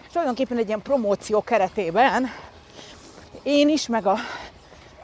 És 0.01 0.07
tulajdonképpen 0.07 0.57
egy 0.57 0.67
ilyen 0.67 0.81
promóció 0.81 1.41
keretében 1.41 2.29
én 3.43 3.69
is, 3.69 3.87
meg 3.87 4.05
a, 4.05 4.15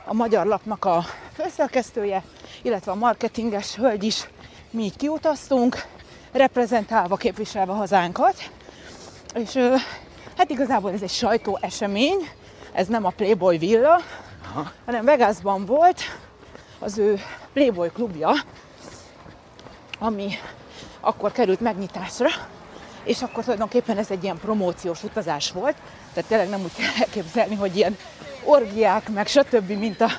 a 0.05 0.13
Magyar 0.13 0.45
Lapnak 0.45 0.85
a 0.85 1.05
főszerkesztője, 1.33 2.23
illetve 2.61 2.91
a 2.91 2.95
marketinges 2.95 3.75
hölgy 3.75 4.03
is 4.03 4.27
mi 4.69 4.83
így 4.83 4.95
kiutaztunk, 4.95 5.85
reprezentálva, 6.31 7.15
képviselve 7.15 7.71
hazánkat. 7.71 8.51
És 9.35 9.57
hát 10.37 10.49
igazából 10.49 10.91
ez 10.91 11.01
egy 11.01 11.09
sajtó 11.09 11.57
esemény, 11.61 12.29
ez 12.73 12.87
nem 12.87 13.05
a 13.05 13.09
Playboy 13.09 13.57
villa, 13.57 14.01
Aha. 14.49 14.71
hanem 14.85 15.05
Vegasban 15.05 15.65
volt 15.65 16.01
az 16.79 16.97
ő 16.97 17.19
Playboy 17.53 17.89
klubja, 17.89 18.31
ami 19.99 20.33
akkor 20.99 21.31
került 21.31 21.59
megnyitásra, 21.59 22.27
és 23.03 23.21
akkor 23.21 23.43
tulajdonképpen 23.43 23.97
ez 23.97 24.11
egy 24.11 24.23
ilyen 24.23 24.37
promóciós 24.37 25.03
utazás 25.03 25.51
volt, 25.51 25.75
tehát 26.13 26.29
tényleg 26.29 26.49
nem 26.49 26.61
úgy 26.61 26.73
kell 26.75 26.91
elképzelni, 26.99 27.55
hogy 27.55 27.75
ilyen 27.75 27.97
orgiák, 28.43 29.09
meg 29.09 29.27
stb., 29.27 29.69
mint 29.69 30.01
a 30.01 30.09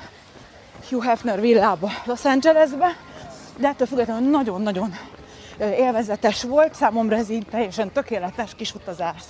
Hugh 0.89 1.05
Hefner 1.05 1.41
villába 1.41 1.89
Los 2.05 2.25
Angelesbe, 2.25 2.97
de 3.57 3.67
ettől 3.67 3.87
függetlenül 3.87 4.29
nagyon-nagyon 4.29 4.95
élvezetes 5.59 6.43
volt, 6.43 6.75
számomra 6.75 7.15
ez 7.15 7.29
így 7.29 7.45
teljesen 7.51 7.91
tökéletes 7.91 8.55
kis 8.55 8.73
utazás. 8.73 9.21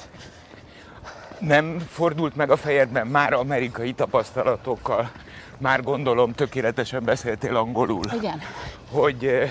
Nem 1.40 1.80
fordult 1.90 2.36
meg 2.36 2.52
a 2.52 2.58
fejedben 2.58 3.08
már 3.08 3.34
amerikai 3.34 3.94
tapasztalatokkal, 3.94 5.12
már 5.58 5.84
gondolom 5.84 6.34
tökéletesen 6.34 7.04
beszéltél 7.04 7.56
angolul. 7.56 8.04
Igen. 8.14 8.42
Hogy 8.92 9.50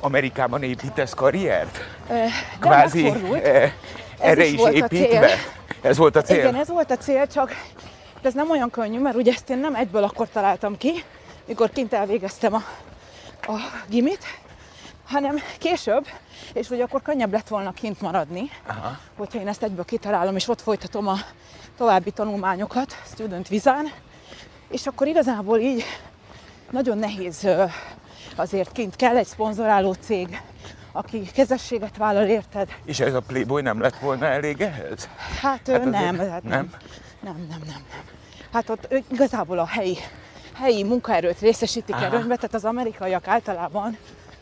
Amerikában 0.00 0.62
építesz 0.62 1.14
karriert? 1.14 1.78
Kvázi 2.60 3.06
eh, 3.06 3.72
erre 4.18 4.44
is, 4.44 4.52
is 4.52 4.68
építve? 4.72 5.30
Ez 5.80 5.96
volt 5.96 6.16
a 6.16 6.22
cél? 6.22 6.38
Igen, 6.38 6.54
ez 6.54 6.68
volt 6.68 6.90
a 6.90 6.96
cél, 6.96 7.26
csak 7.26 7.50
ez 8.22 8.34
nem 8.34 8.50
olyan 8.50 8.70
könnyű, 8.70 8.98
mert 8.98 9.16
ugye 9.16 9.32
ezt 9.32 9.50
én 9.50 9.58
nem 9.58 9.74
egyből 9.74 10.02
akkor 10.02 10.28
találtam 10.28 10.76
ki, 10.76 11.04
mikor 11.46 11.70
kint 11.70 11.92
elvégeztem 11.92 12.54
a, 12.54 12.62
a 13.46 13.56
gimit, 13.88 14.24
hanem 15.06 15.36
később, 15.58 16.06
és 16.52 16.68
hogy 16.68 16.80
akkor 16.80 17.02
könnyebb 17.02 17.32
lett 17.32 17.48
volna 17.48 17.72
kint 17.72 18.00
maradni, 18.00 18.50
Aha. 18.66 18.98
hogyha 19.16 19.40
én 19.40 19.48
ezt 19.48 19.62
egyből 19.62 19.84
kitalálom, 19.84 20.36
és 20.36 20.48
ott 20.48 20.60
folytatom 20.60 21.08
a 21.08 21.16
további 21.76 22.10
tanulmányokat 22.10 23.02
student 23.12 23.48
vizán, 23.48 23.92
és 24.70 24.86
akkor 24.86 25.06
igazából 25.06 25.58
így 25.58 25.84
nagyon 26.70 26.98
nehéz 26.98 27.46
azért 28.38 28.72
kint 28.72 28.96
kell 28.96 29.16
egy 29.16 29.26
szponzoráló 29.26 29.92
cég, 29.92 30.40
aki 30.92 31.22
kezességet 31.34 31.96
vállal, 31.96 32.26
érted? 32.26 32.68
És 32.84 33.00
ez 33.00 33.14
a 33.14 33.20
Playboy 33.20 33.62
nem 33.62 33.80
lett 33.80 33.98
volna 33.98 34.26
elég 34.26 34.60
ehhez? 34.60 35.08
Hát, 35.40 35.68
hát 35.68 35.84
nem, 35.84 36.18
hát 36.18 36.42
nem. 36.42 36.42
Nem, 36.42 36.70
nem, 37.20 37.46
nem, 37.48 37.62
nem. 37.66 37.82
Hát 38.52 38.68
ott 38.68 38.94
igazából 39.10 39.58
a 39.58 39.66
helyi, 39.66 39.96
helyi 40.54 40.82
munkaerőt 40.82 41.40
részesítik 41.40 41.94
Aha. 41.94 42.08
tehát 42.08 42.54
az 42.54 42.64
amerikaiak 42.64 43.28
általában 43.28 43.96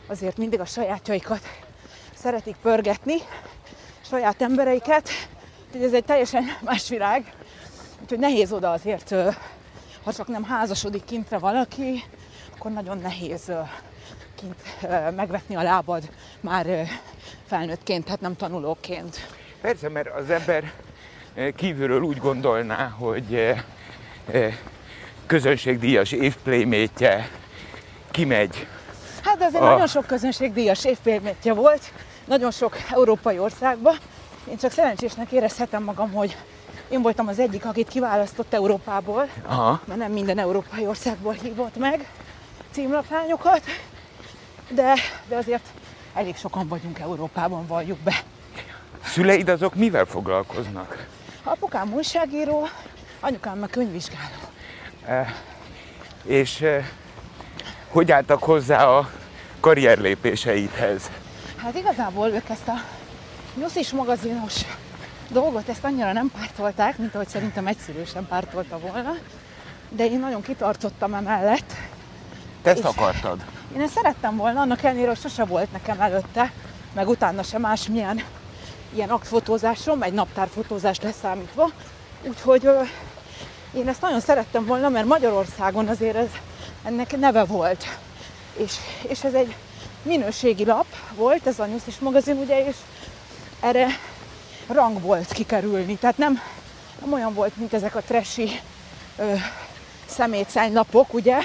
azért 0.07 0.37
mindig 0.37 0.59
a 0.59 0.65
sajátjaikat 0.65 1.41
szeretik 2.13 2.55
pörgetni, 2.61 3.15
saját 4.01 4.41
embereiket, 4.41 5.09
úgyhogy 5.67 5.83
ez 5.83 5.93
egy 5.93 6.05
teljesen 6.05 6.43
más 6.61 6.89
világ, 6.89 7.33
úgyhogy 8.01 8.19
nehéz 8.19 8.51
oda 8.51 8.71
azért, 8.71 9.15
ha 10.03 10.13
csak 10.13 10.27
nem 10.27 10.43
házasodik 10.43 11.05
kintre 11.05 11.37
valaki, 11.37 12.03
akkor 12.57 12.71
nagyon 12.71 12.97
nehéz 12.97 13.51
kint 14.35 14.55
megvetni 15.15 15.55
a 15.55 15.61
lábad 15.61 16.09
már 16.39 16.65
felnőttként, 17.47 18.03
tehát 18.03 18.21
nem 18.21 18.35
tanulóként. 18.35 19.27
Persze, 19.61 19.89
mert 19.89 20.15
az 20.15 20.29
ember 20.29 20.71
kívülről 21.55 22.01
úgy 22.01 22.17
gondolná, 22.17 22.87
hogy 22.87 23.53
közönségdíjas 25.25 26.11
évplaymétje 26.11 27.29
kimegy 28.11 28.67
Hát 29.23 29.41
azért 29.41 29.63
a... 29.63 29.69
nagyon 29.69 29.87
sok 29.87 30.05
közönségdíjas 30.05 30.85
évpélmétje 30.85 31.53
volt, 31.53 31.91
nagyon 32.25 32.51
sok 32.51 32.77
európai 32.93 33.39
országban. 33.39 33.97
Én 34.49 34.57
csak 34.57 34.71
szerencsésnek 34.71 35.31
érezhetem 35.31 35.83
magam, 35.83 36.11
hogy 36.11 36.37
én 36.89 37.01
voltam 37.01 37.27
az 37.27 37.39
egyik, 37.39 37.65
akit 37.65 37.87
kiválasztott 37.87 38.53
Európából, 38.53 39.29
Aha. 39.45 39.81
mert 39.85 39.99
nem 39.99 40.11
minden 40.11 40.39
európai 40.39 40.87
országból 40.87 41.33
hívott 41.33 41.77
meg 41.77 42.07
címlapányokat, 42.77 43.61
de, 44.69 44.93
de 45.27 45.35
azért 45.35 45.65
elég 46.13 46.35
sokan 46.35 46.67
vagyunk 46.67 46.99
Európában, 46.99 47.67
valljuk 47.67 47.99
be. 47.99 48.23
Szüleid 49.03 49.49
azok 49.49 49.75
mivel 49.75 50.05
foglalkoznak? 50.05 51.07
Apukám 51.43 51.93
újságíró, 51.93 52.67
anyukám 53.19 53.57
meg 53.57 53.69
könyvvizsgáló. 53.69 54.35
E, 55.05 55.33
és 56.23 56.61
e, 56.61 56.89
hogy 57.87 58.11
álltak 58.11 58.43
hozzá 58.43 58.85
a 58.87 59.09
karrierlépéseidhez? 59.59 61.09
Hát 61.55 61.75
igazából 61.75 62.27
ők 62.27 62.49
ezt 62.49 62.67
a 62.67 62.81
nyuszis 63.59 63.91
magazinos 63.91 64.61
dolgot, 65.29 65.69
ezt 65.69 65.83
annyira 65.83 66.11
nem 66.11 66.31
pártolták, 66.31 66.97
mint 66.97 67.15
ahogy 67.15 67.27
szerintem 67.27 67.67
egyszerű 67.67 68.03
sem 68.03 68.27
pártolta 68.27 68.79
volna, 68.79 69.15
de 69.89 70.05
én 70.05 70.19
nagyon 70.19 70.41
kitartottam 70.41 71.13
emellett. 71.13 71.73
Te 72.67 72.73
ezt 72.73 72.97
akartad? 72.97 73.45
Én 73.75 73.81
ezt 73.81 73.93
szerettem 73.93 74.35
volna, 74.35 74.61
annak 74.61 74.83
ellenére, 74.83 75.07
hogy 75.07 75.19
sose 75.19 75.45
volt 75.45 75.71
nekem 75.71 76.01
előtte, 76.01 76.51
meg 76.93 77.07
utána 77.07 77.43
sem 77.43 77.61
másmilyen 77.61 78.23
ilyen 78.93 79.09
aktfotózásom, 79.09 80.01
egy 80.01 80.13
naptárfotózás 80.13 80.99
leszámítva. 80.99 81.69
Úgyhogy 82.23 82.65
ö, 82.65 82.81
én 83.73 83.87
ezt 83.87 84.01
nagyon 84.01 84.19
szerettem 84.19 84.65
volna, 84.65 84.89
mert 84.89 85.05
Magyarországon 85.05 85.87
azért 85.87 86.15
ez, 86.15 86.29
ennek 86.83 87.17
neve 87.17 87.43
volt. 87.43 87.85
És, 88.53 88.73
és 89.07 89.23
ez 89.23 89.33
egy 89.33 89.55
minőségi 90.01 90.65
lap 90.65 90.85
volt, 91.15 91.47
ez 91.47 91.59
a 91.59 91.65
Nyuszis 91.65 91.99
magazin, 91.99 92.37
ugye, 92.37 92.67
és 92.67 92.75
erre 93.59 93.87
rang 94.67 95.01
volt 95.01 95.31
kikerülni. 95.31 95.95
Tehát 95.95 96.17
nem, 96.17 96.41
nem 97.01 97.13
olyan 97.13 97.33
volt, 97.33 97.57
mint 97.57 97.73
ezek 97.73 97.95
a 97.95 98.01
tresi 98.01 98.59
szemétszánylapok, 100.05 101.13
ugye, 101.13 101.37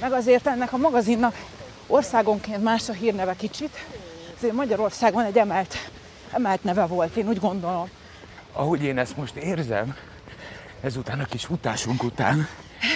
meg 0.00 0.12
azért 0.12 0.46
ennek 0.46 0.72
a 0.72 0.76
magazinnak 0.76 1.34
országonként 1.86 2.62
más 2.62 2.88
a 2.88 2.92
hírneve 2.92 3.34
kicsit. 3.34 3.86
Azért 4.36 4.54
Magyarországon 4.54 5.24
egy 5.24 5.38
emelt, 5.38 5.76
emelt 6.32 6.64
neve 6.64 6.84
volt, 6.84 7.16
én 7.16 7.28
úgy 7.28 7.40
gondolom. 7.40 7.88
Ahogy 8.52 8.82
én 8.82 8.98
ezt 8.98 9.16
most 9.16 9.36
érzem, 9.36 9.96
ezután 10.80 11.20
a 11.20 11.24
kis 11.24 11.44
futásunk 11.44 12.02
után. 12.02 12.48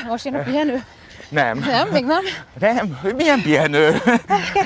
Most 0.08 0.26
én 0.26 0.34
a 0.34 0.42
pihenő? 0.42 0.84
Nem. 1.28 1.58
Nem, 1.58 1.88
még 1.88 2.04
nem? 2.04 2.22
Nem, 2.58 2.98
milyen 3.16 3.42
pihenő? 3.42 4.02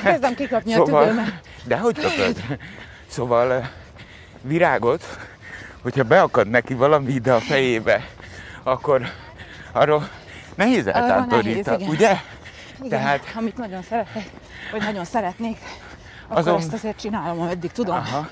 Kezdem 0.02 0.34
kikapni 0.34 0.72
szóval, 0.72 1.02
a 1.02 1.06
tüdőmet. 1.06 1.40
De 1.64 1.76
hogy 1.76 2.00
kapod? 2.00 2.42
Szóval 3.06 3.52
eh, 3.52 3.68
virágot, 4.42 5.04
hogyha 5.82 6.04
beakad 6.04 6.48
neki 6.48 6.74
valami 6.74 7.12
ide 7.12 7.32
a 7.32 7.40
fejébe, 7.40 8.08
akkor 8.62 9.02
arról 9.72 10.08
nehéz 10.54 10.86
eltántorítani, 10.86 11.86
ugye? 11.86 12.16
Igen, 12.82 12.88
Tehát, 12.88 13.32
amit 13.34 13.56
nagyon 13.56 13.82
szeretek, 13.82 14.30
vagy 14.72 14.82
nagyon 14.82 15.04
szeretnék, 15.04 15.58
akkor 16.24 16.38
azon... 16.38 16.58
ezt 16.58 16.72
azért 16.72 17.00
csinálom, 17.00 17.40
ameddig 17.40 17.72
tudom. 17.72 17.96
Aha. 17.96 18.28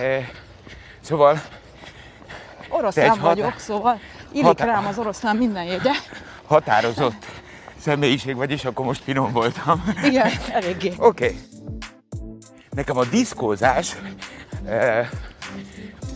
E, 0.00 0.30
szóval... 1.00 1.42
Oroszlán 2.68 3.18
vagyok, 3.20 3.58
szóval 3.58 4.00
illik 4.32 4.46
hat... 4.46 4.60
rám 4.60 4.86
az 4.86 4.98
oroszlán 4.98 5.36
minden 5.36 5.64
jegye. 5.64 5.92
Határozott 6.46 7.26
személyiség 7.80 8.36
vagy, 8.36 8.50
és 8.50 8.64
akkor 8.64 8.86
most 8.86 9.02
finom 9.02 9.32
voltam. 9.32 9.94
Igen, 10.04 10.30
eléggé. 10.52 10.92
Oké. 10.96 11.24
Okay. 11.24 11.38
Nekem 12.70 12.96
a 12.96 13.04
diszkózás 13.04 13.96
e, 14.66 15.08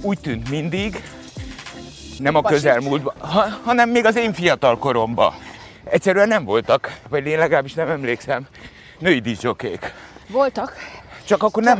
úgy 0.00 0.18
tűnt 0.18 0.48
mindig, 0.50 1.02
nem 2.18 2.34
a 2.34 2.42
közelmúltban, 2.42 3.14
ha, 3.18 3.44
hanem 3.64 3.90
még 3.90 4.04
az 4.04 4.16
én 4.16 4.32
fiatal 4.32 4.78
koromban. 4.78 5.34
Egyszerűen 5.84 6.28
nem 6.28 6.44
voltak, 6.44 6.98
vagy 7.08 7.26
én 7.26 7.38
legalábbis 7.38 7.74
nem 7.74 7.88
emlékszem, 7.88 8.46
női 8.98 9.18
diszjokék. 9.18 9.92
Voltak. 10.28 10.76
Csak 11.24 11.42
akkor 11.42 11.62
nem, 11.62 11.78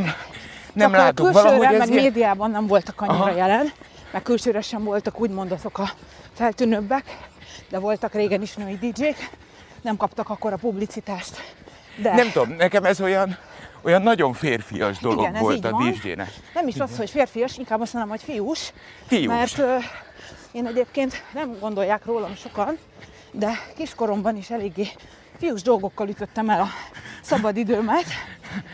nem 0.72 0.90
Csak 0.90 1.00
látok 1.00 1.32
valahogy 1.32 1.64
ez 1.64 1.78
meg 1.78 1.88
ilyen... 1.88 2.02
médiában 2.02 2.50
nem 2.50 2.66
voltak 2.66 3.00
annyira 3.00 3.24
Aha. 3.24 3.36
jelen, 3.36 3.72
meg 4.12 4.22
külsőre 4.22 4.60
sem 4.60 4.84
voltak 4.84 5.20
úgymond 5.20 5.52
azok 5.52 5.78
a 5.78 5.90
feltűnőbbek, 6.32 7.16
de 7.68 7.78
voltak 7.78 8.14
régen 8.14 8.42
is 8.42 8.54
női 8.54 8.76
DJ-k, 8.76 9.30
nem 9.82 9.96
kaptak 9.96 10.28
akkor 10.28 10.52
a 10.52 10.56
publicitást. 10.56 11.36
De... 11.96 12.14
Nem 12.14 12.30
tudom, 12.32 12.54
nekem 12.58 12.84
ez 12.84 13.00
olyan, 13.00 13.36
olyan 13.82 14.02
nagyon 14.02 14.32
férfias 14.32 14.98
dolog 14.98 15.28
Igen, 15.28 15.40
volt 15.40 15.64
a 15.64 15.70
DJ-nek. 15.82 16.30
Nem 16.54 16.68
is 16.68 16.80
az, 16.80 16.96
hogy 16.96 17.10
férfias, 17.10 17.56
inkább 17.58 17.80
azt 17.80 17.92
mondom, 17.92 18.10
hogy 18.10 18.22
fiús. 18.22 18.72
Fiús. 19.06 19.26
Mert 19.26 19.58
ö, 19.58 19.76
én 20.52 20.66
egyébként 20.66 21.22
nem 21.34 21.58
gondolják 21.60 22.04
rólam 22.04 22.34
sokan, 22.34 22.78
de 23.30 23.50
kiskoromban 23.76 24.36
is 24.36 24.50
eléggé 24.50 24.88
fiús 25.38 25.62
dolgokkal 25.62 26.08
ütöttem 26.08 26.50
el 26.50 26.60
a 26.60 26.66
szabadidőmet. 27.22 28.04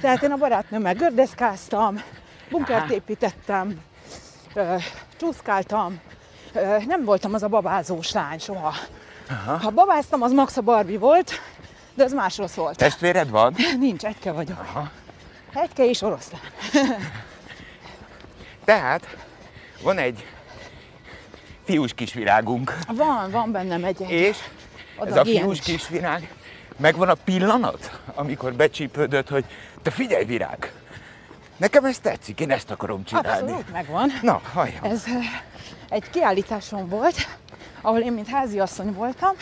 Tehát 0.00 0.23
én 0.23 0.31
a 0.31 0.37
barátnőmmel 0.37 0.95
gördeszkáztam, 0.95 2.03
bunkert 2.50 2.91
építettem, 2.91 3.81
ö, 4.55 4.75
csúszkáltam, 5.17 6.00
ö, 6.55 6.77
nem 6.87 7.05
voltam 7.05 7.35
az 7.35 7.43
a 7.43 7.49
babázós 7.49 8.12
lány 8.12 8.38
soha. 8.38 8.75
Aha. 9.31 9.57
Ha 9.59 9.71
babáztam, 9.71 10.23
az 10.23 10.33
max 10.33 10.57
a 10.57 10.61
Barbie 10.61 10.99
volt, 10.99 11.31
de 11.99 12.05
az 12.05 12.12
másról 12.12 12.49
szólt. 12.49 12.76
Testvéred 12.76 13.31
van? 13.31 13.55
Nincs, 13.78 14.05
egyke 14.05 14.33
vagyok. 14.33 14.59
Aha. 14.59 14.90
Egyke 15.55 15.85
és 15.85 16.02
oroszlán. 16.02 16.40
Tehát 18.64 19.17
van 19.83 19.99
egy 19.99 20.26
fiús 21.64 21.95
kisvirágunk. 21.95 22.78
Van, 22.87 23.31
van 23.31 23.52
bennem 23.52 23.85
egy, 23.85 24.00
És 24.00 24.37
ez 25.05 25.17
a 25.17 25.25
fiús 25.25 25.59
is. 25.59 25.64
kisvirág, 25.64 26.35
megvan 26.76 27.09
a 27.09 27.14
pillanat, 27.14 28.00
amikor 28.14 28.55
becsípődött, 28.55 29.28
hogy 29.28 29.45
te 29.83 29.90
figyelj 29.90 30.25
virág, 30.25 30.73
nekem 31.57 31.85
ez 31.85 31.99
tetszik, 31.99 32.40
én 32.40 32.50
ezt 32.50 32.71
akarom 32.71 33.05
csinálni. 33.05 33.28
Abszolút 33.28 33.73
megvan. 33.73 34.11
Na, 34.23 34.40
halljam. 34.52 34.85
Ez 34.85 35.07
ö, 35.07 35.19
egy 35.88 36.11
kiállításon 36.11 36.88
volt, 36.88 37.28
ahol 37.81 38.00
én, 38.00 38.12
mint 38.12 38.28
háziasszony 38.28 38.93
voltam, 38.93 39.33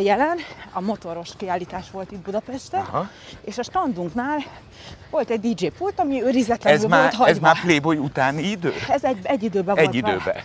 jelen, 0.00 0.38
a 0.72 0.80
motoros 0.80 1.30
kiállítás 1.36 1.90
volt 1.90 2.12
itt 2.12 2.18
Budapesten, 2.18 2.80
Aha. 2.80 3.08
és 3.44 3.58
a 3.58 3.62
standunknál 3.62 4.38
volt 5.10 5.30
egy 5.30 5.40
DJ 5.40 5.66
pult, 5.66 6.00
ami 6.00 6.22
őrizetlenül 6.22 6.78
Ez 6.78 6.84
már, 6.84 7.00
volt 7.00 7.14
hagyva. 7.14 7.30
ez 7.30 7.38
már 7.38 7.60
Playboy 7.60 7.96
utáni 7.96 8.42
idő? 8.42 8.72
ez 8.88 9.04
egy, 9.04 9.18
egy 9.22 9.42
időben 9.42 9.76
Egy 9.76 9.84
volt 9.84 10.00
vele. 10.04 10.14
időben. 10.16 10.42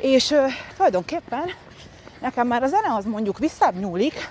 És 0.00 0.30
ö, 0.30 0.44
tulajdonképpen 0.76 1.50
nekem 2.20 2.46
már 2.46 2.62
a 2.62 2.66
zene 2.66 2.94
az 2.94 3.04
mondjuk 3.04 3.38
visszább 3.38 3.78
nyúlik, 3.78 4.28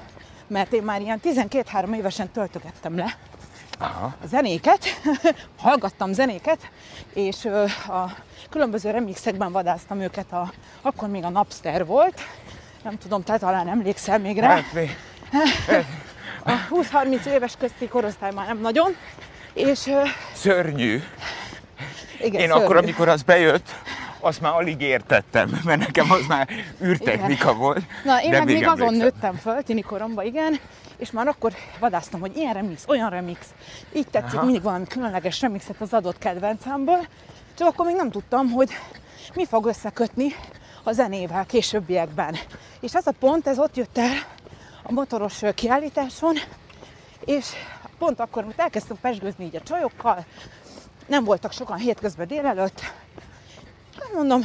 mert 0.48 0.74
én 0.74 0.84
már 0.84 1.02
ilyen 1.02 1.20
12-3 1.24 1.96
évesen 1.96 2.30
töltögettem 2.30 2.96
le 2.98 3.18
Aha. 3.80 4.06
a 4.24 4.28
zenéket, 4.28 4.86
hallgattam 5.62 6.14
zenéket, 6.14 6.60
és 7.14 7.46
ö, 7.46 7.64
a 7.88 8.16
különböző 8.50 8.92
remixekben 8.92 9.52
vadáztam 9.52 10.00
őket, 10.00 10.32
a, 10.32 10.52
akkor 10.82 11.08
még 11.10 11.24
a 11.24 11.30
Napster 11.30 11.86
volt, 11.86 12.22
nem 12.84 12.98
tudom, 12.98 13.24
te 13.24 13.38
talán 13.38 13.68
emlékszel 13.68 14.20
még 14.20 14.40
rá. 14.40 14.48
Hát 14.48 14.74
mi? 14.74 14.90
A 16.46 16.52
20-30 16.70 17.26
éves 17.26 17.54
közti 17.60 17.88
korosztály 17.88 18.32
már 18.34 18.48
nem 18.48 18.60
nagyon, 18.60 18.96
és 19.54 19.90
Szörnyű. 20.34 21.04
igen, 22.22 22.42
Én 22.42 22.48
szörnyű. 22.48 22.64
akkor, 22.64 22.78
amikor 22.78 23.08
az 23.08 23.22
bejött, 23.22 23.70
azt 24.20 24.42
már 24.42 24.54
alig 24.54 24.82
értettem, 24.82 25.60
mert 25.64 25.80
nekem 25.80 26.12
az 26.12 26.26
már 26.28 26.50
űrtechnika 26.84 27.54
volt. 27.54 27.84
Na, 28.04 28.22
én 28.22 28.30
meg 28.30 28.46
még 28.46 28.68
azon 28.68 28.72
emlékszem. 28.72 28.98
nőttem 28.98 29.36
föl, 29.36 29.64
tini 29.64 29.82
koromban, 29.82 30.26
igen, 30.26 30.60
és 30.98 31.12
már 31.12 31.28
akkor 31.28 31.52
vadáztam, 31.80 32.20
hogy 32.20 32.38
ilyen 32.38 32.54
remix, 32.54 32.84
olyan 32.88 33.10
remix, 33.10 33.40
így 33.94 34.08
tetszik 34.08 34.34
Aha. 34.38 34.44
mindig 34.46 34.62
valami 34.64 34.86
különleges 34.88 35.42
remixet 35.42 35.76
az 35.80 35.94
adott 35.94 36.18
kedvencemből, 36.18 37.08
csak 37.58 37.68
akkor 37.68 37.86
még 37.86 37.96
nem 37.96 38.12
tudtam, 38.12 38.50
hogy 38.52 38.70
mi 39.34 39.46
fog 39.46 39.66
összekötni 39.66 40.36
a 40.84 40.92
zenével 40.92 41.46
későbbiekben. 41.46 42.36
És 42.80 42.96
ez 42.96 43.08
a 43.08 43.14
pont, 43.20 43.48
ez 43.48 43.60
ott 43.60 43.76
jött 43.76 43.98
el 43.98 44.14
a 44.84 44.92
motoros 44.92 45.42
kiállításon, 45.56 46.36
és 47.26 47.46
pont 47.98 48.20
akkor, 48.20 48.44
amikor 48.44 48.64
elkezdtünk 48.64 49.00
pesgőzni 49.00 49.46
így 49.46 49.56
a 49.56 49.62
csajokkal, 49.62 50.26
nem 51.08 51.24
voltak 51.24 51.52
sokan 51.52 51.78
hétközben 51.78 52.28
délelőtt, 52.28 52.80
hát 54.00 54.14
mondom, 54.14 54.42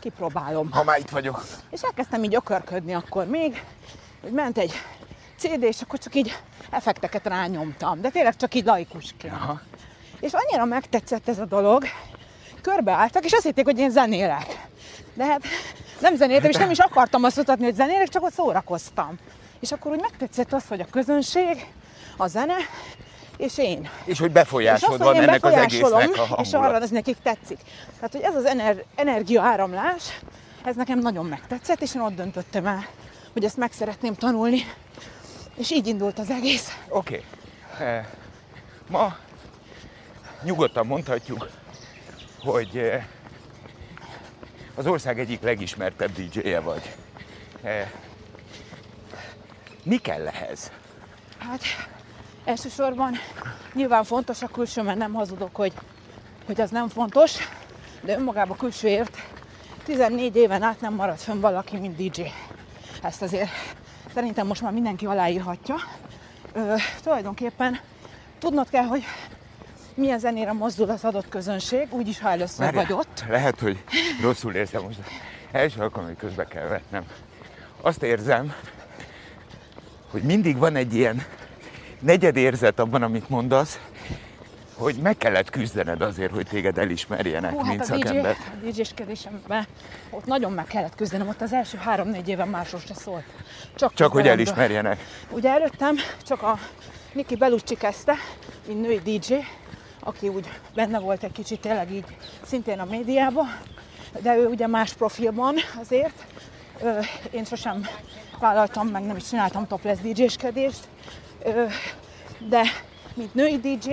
kipróbálom. 0.00 0.70
Ha 0.70 0.84
már 0.84 0.98
itt 0.98 1.10
vagyok. 1.10 1.44
És 1.70 1.82
elkezdtem 1.82 2.24
így 2.24 2.34
ökörködni 2.34 2.94
akkor 2.94 3.26
még, 3.26 3.64
hogy 4.22 4.32
ment 4.32 4.58
egy 4.58 4.72
CD, 5.36 5.62
és 5.62 5.80
akkor 5.80 5.98
csak 5.98 6.14
így 6.14 6.38
effekteket 6.70 7.26
rányomtam, 7.26 8.00
de 8.00 8.10
tényleg 8.10 8.36
csak 8.36 8.54
így 8.54 8.64
laikusként. 8.64 9.34
Aha. 9.34 9.60
És 10.20 10.32
annyira 10.32 10.64
megtetszett 10.64 11.28
ez 11.28 11.38
a 11.38 11.44
dolog, 11.44 11.84
körbeálltak, 12.60 13.24
és 13.24 13.32
azt 13.32 13.44
hitték, 13.44 13.64
hogy 13.64 13.78
én 13.78 13.90
zenélek. 13.90 14.68
De 15.20 15.26
hát 15.26 15.42
nem 16.00 16.16
zenéltem, 16.16 16.50
és 16.50 16.56
nem 16.56 16.70
is 16.70 16.78
akartam 16.78 17.24
azt 17.24 17.36
mutatni, 17.36 17.64
hogy 17.64 17.74
zenélek, 17.74 18.08
csak 18.08 18.22
ott 18.22 18.32
szórakoztam. 18.32 19.18
És 19.60 19.72
akkor 19.72 19.92
úgy 19.92 20.00
megtetszett 20.00 20.52
az, 20.52 20.62
hogy 20.68 20.80
a 20.80 20.86
közönség, 20.90 21.66
a 22.16 22.26
zene, 22.26 22.54
és 23.36 23.58
én. 23.58 23.88
És 24.04 24.18
hogy 24.18 24.28
És 24.28 24.32
befolyásod 24.34 24.90
azt, 24.90 24.98
van 24.98 25.14
hogy 25.14 25.22
ennek 25.22 25.44
az 25.44 25.52
egésznek 25.52 26.18
a 26.18 26.40
és 26.40 26.52
arra 26.52 26.80
ez 26.80 26.90
nekik 26.90 27.16
tetszik. 27.22 27.58
Tehát, 27.94 28.12
hogy 28.12 28.20
ez 28.20 28.34
az 28.34 28.44
ener- 28.44 28.84
energiaáramlás, 28.94 30.02
ez 30.64 30.76
nekem 30.76 30.98
nagyon 30.98 31.26
megtetszett, 31.26 31.80
és 31.80 31.94
én 31.94 32.00
ott 32.00 32.14
döntöttem 32.14 32.66
el, 32.66 32.86
hogy 33.32 33.44
ezt 33.44 33.56
meg 33.56 33.72
szeretném 33.72 34.14
tanulni. 34.14 34.62
És 35.56 35.70
így 35.70 35.86
indult 35.86 36.18
az 36.18 36.30
egész. 36.30 36.76
Oké. 36.88 37.24
Eh, 37.78 38.04
Ma 38.90 39.16
nyugodtan 40.42 40.86
mondhatjuk, 40.86 41.48
hogy 42.42 42.76
eh, 42.76 43.04
az 44.80 44.86
ország 44.86 45.18
egyik 45.18 45.42
legismertebb 45.42 46.12
DJ-je 46.12 46.60
vagy. 46.60 46.94
Eh, 47.62 47.90
Mi 49.82 49.96
kell 49.96 50.26
ehhez? 50.26 50.70
Hát 51.38 51.60
elsősorban 52.44 53.14
nyilván 53.74 54.04
fontos 54.04 54.42
a 54.42 54.46
külső, 54.46 54.82
mert 54.82 54.98
nem 54.98 55.12
hazudok, 55.12 55.56
hogy, 55.56 55.72
hogy 56.46 56.60
az 56.60 56.70
nem 56.70 56.88
fontos, 56.88 57.36
de 58.02 58.16
önmagában 58.16 58.56
külsőért 58.56 59.16
14 59.84 60.36
éven 60.36 60.62
át 60.62 60.80
nem 60.80 60.94
maradt 60.94 61.20
fönn 61.20 61.40
valaki, 61.40 61.76
mint 61.76 61.96
DJ. 61.96 62.22
Ezt 63.02 63.22
azért 63.22 63.50
szerintem 64.14 64.46
most 64.46 64.62
már 64.62 64.72
mindenki 64.72 65.06
aláírhatja. 65.06 65.76
Ö, 66.52 66.74
tulajdonképpen 67.02 67.80
tudnod 68.38 68.68
kell, 68.68 68.84
hogy 68.84 69.04
milyen 69.94 70.18
zenére 70.18 70.52
mozdul 70.52 70.90
az 70.90 71.04
adott 71.04 71.28
közönség, 71.28 71.86
úgyis 71.90 72.20
ha 72.20 72.30
először 72.30 72.64
Várjál, 72.64 72.84
vagy 72.84 72.92
ott. 72.96 73.24
Lehet, 73.28 73.60
hogy 73.60 73.82
rosszul 74.22 74.54
érzem 74.54 74.82
most. 74.82 74.98
Első 75.52 75.80
alkalom, 75.80 76.06
hogy 76.08 76.16
közbe 76.16 76.44
kell 76.44 76.66
vetnem. 76.66 77.04
Azt 77.80 78.02
érzem, 78.02 78.54
hogy 80.10 80.22
mindig 80.22 80.56
van 80.56 80.76
egy 80.76 80.94
ilyen 80.94 81.22
negyed 82.00 82.36
érzet 82.36 82.78
abban, 82.78 83.02
amit 83.02 83.28
mondasz, 83.28 83.80
hogy 84.74 84.94
meg 84.94 85.16
kellett 85.16 85.50
küzdened 85.50 86.00
azért, 86.00 86.32
hogy 86.32 86.46
téged 86.46 86.78
elismerjenek, 86.78 87.50
Hú, 87.50 87.66
mint 87.66 87.80
hát 87.80 87.90
a 87.90 87.94
DJ, 87.96 88.06
szakembert. 88.06 88.38
a 88.38 88.66
DJ-skedésemben 88.66 89.66
ott 90.10 90.26
nagyon 90.26 90.52
meg 90.52 90.64
kellett 90.64 90.94
küzdenem, 90.94 91.28
ott 91.28 91.40
az 91.40 91.52
első 91.52 91.78
három-négy 91.78 92.28
éven 92.28 92.48
másról 92.48 92.80
se 92.80 92.94
szólt. 92.94 93.24
Csak, 93.74 93.94
Csak 93.94 94.12
hogy 94.12 94.26
elismerjenek. 94.28 95.04
Ugye 95.30 95.50
előttem 95.50 95.96
csak 96.22 96.42
a 96.42 96.58
Niki 97.12 97.36
Bellucci 97.36 97.74
kezdte, 97.74 98.14
mint 98.66 98.80
női 98.80 98.98
DJ, 98.98 99.34
aki 100.00 100.28
úgy 100.28 100.48
benne 100.74 100.98
volt 100.98 101.22
egy 101.22 101.32
kicsit 101.32 101.60
tényleg 101.60 101.92
így 101.92 102.04
szintén 102.42 102.78
a 102.80 102.84
médiában, 102.84 103.56
de 104.22 104.36
ő 104.36 104.46
ugye 104.46 104.66
más 104.66 104.92
profilban 104.92 105.54
azért. 105.80 106.24
Ö, 106.82 106.98
Én 107.30 107.44
sosem 107.44 107.86
vállaltam, 108.38 108.86
meg 108.88 109.02
nem 109.02 109.16
is 109.16 109.28
csináltam 109.28 109.66
topless 109.66 109.98
DJ-skedést, 109.98 110.88
Ö, 111.44 111.64
de 112.48 112.62
mint 113.14 113.34
női 113.34 113.58
DJ, 113.58 113.90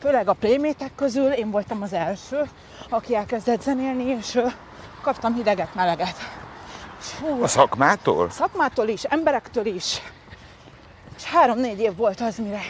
főleg 0.00 0.28
a 0.28 0.32
playmétek 0.32 0.94
közül 0.94 1.32
én 1.32 1.50
voltam 1.50 1.82
az 1.82 1.92
első, 1.92 2.48
aki 2.88 3.14
elkezdett 3.14 3.62
zenélni, 3.62 4.04
és 4.04 4.34
ö, 4.34 4.46
kaptam 5.02 5.34
hideget, 5.34 5.74
meleget. 5.74 6.16
Hú, 7.20 7.42
A 7.42 7.46
szakmától? 7.46 8.30
szakmától 8.30 8.88
is, 8.88 9.04
emberektől 9.04 9.66
is. 9.66 10.00
És 11.16 11.24
három-négy 11.24 11.80
év 11.80 11.96
volt 11.96 12.20
az, 12.20 12.36
mire 12.38 12.60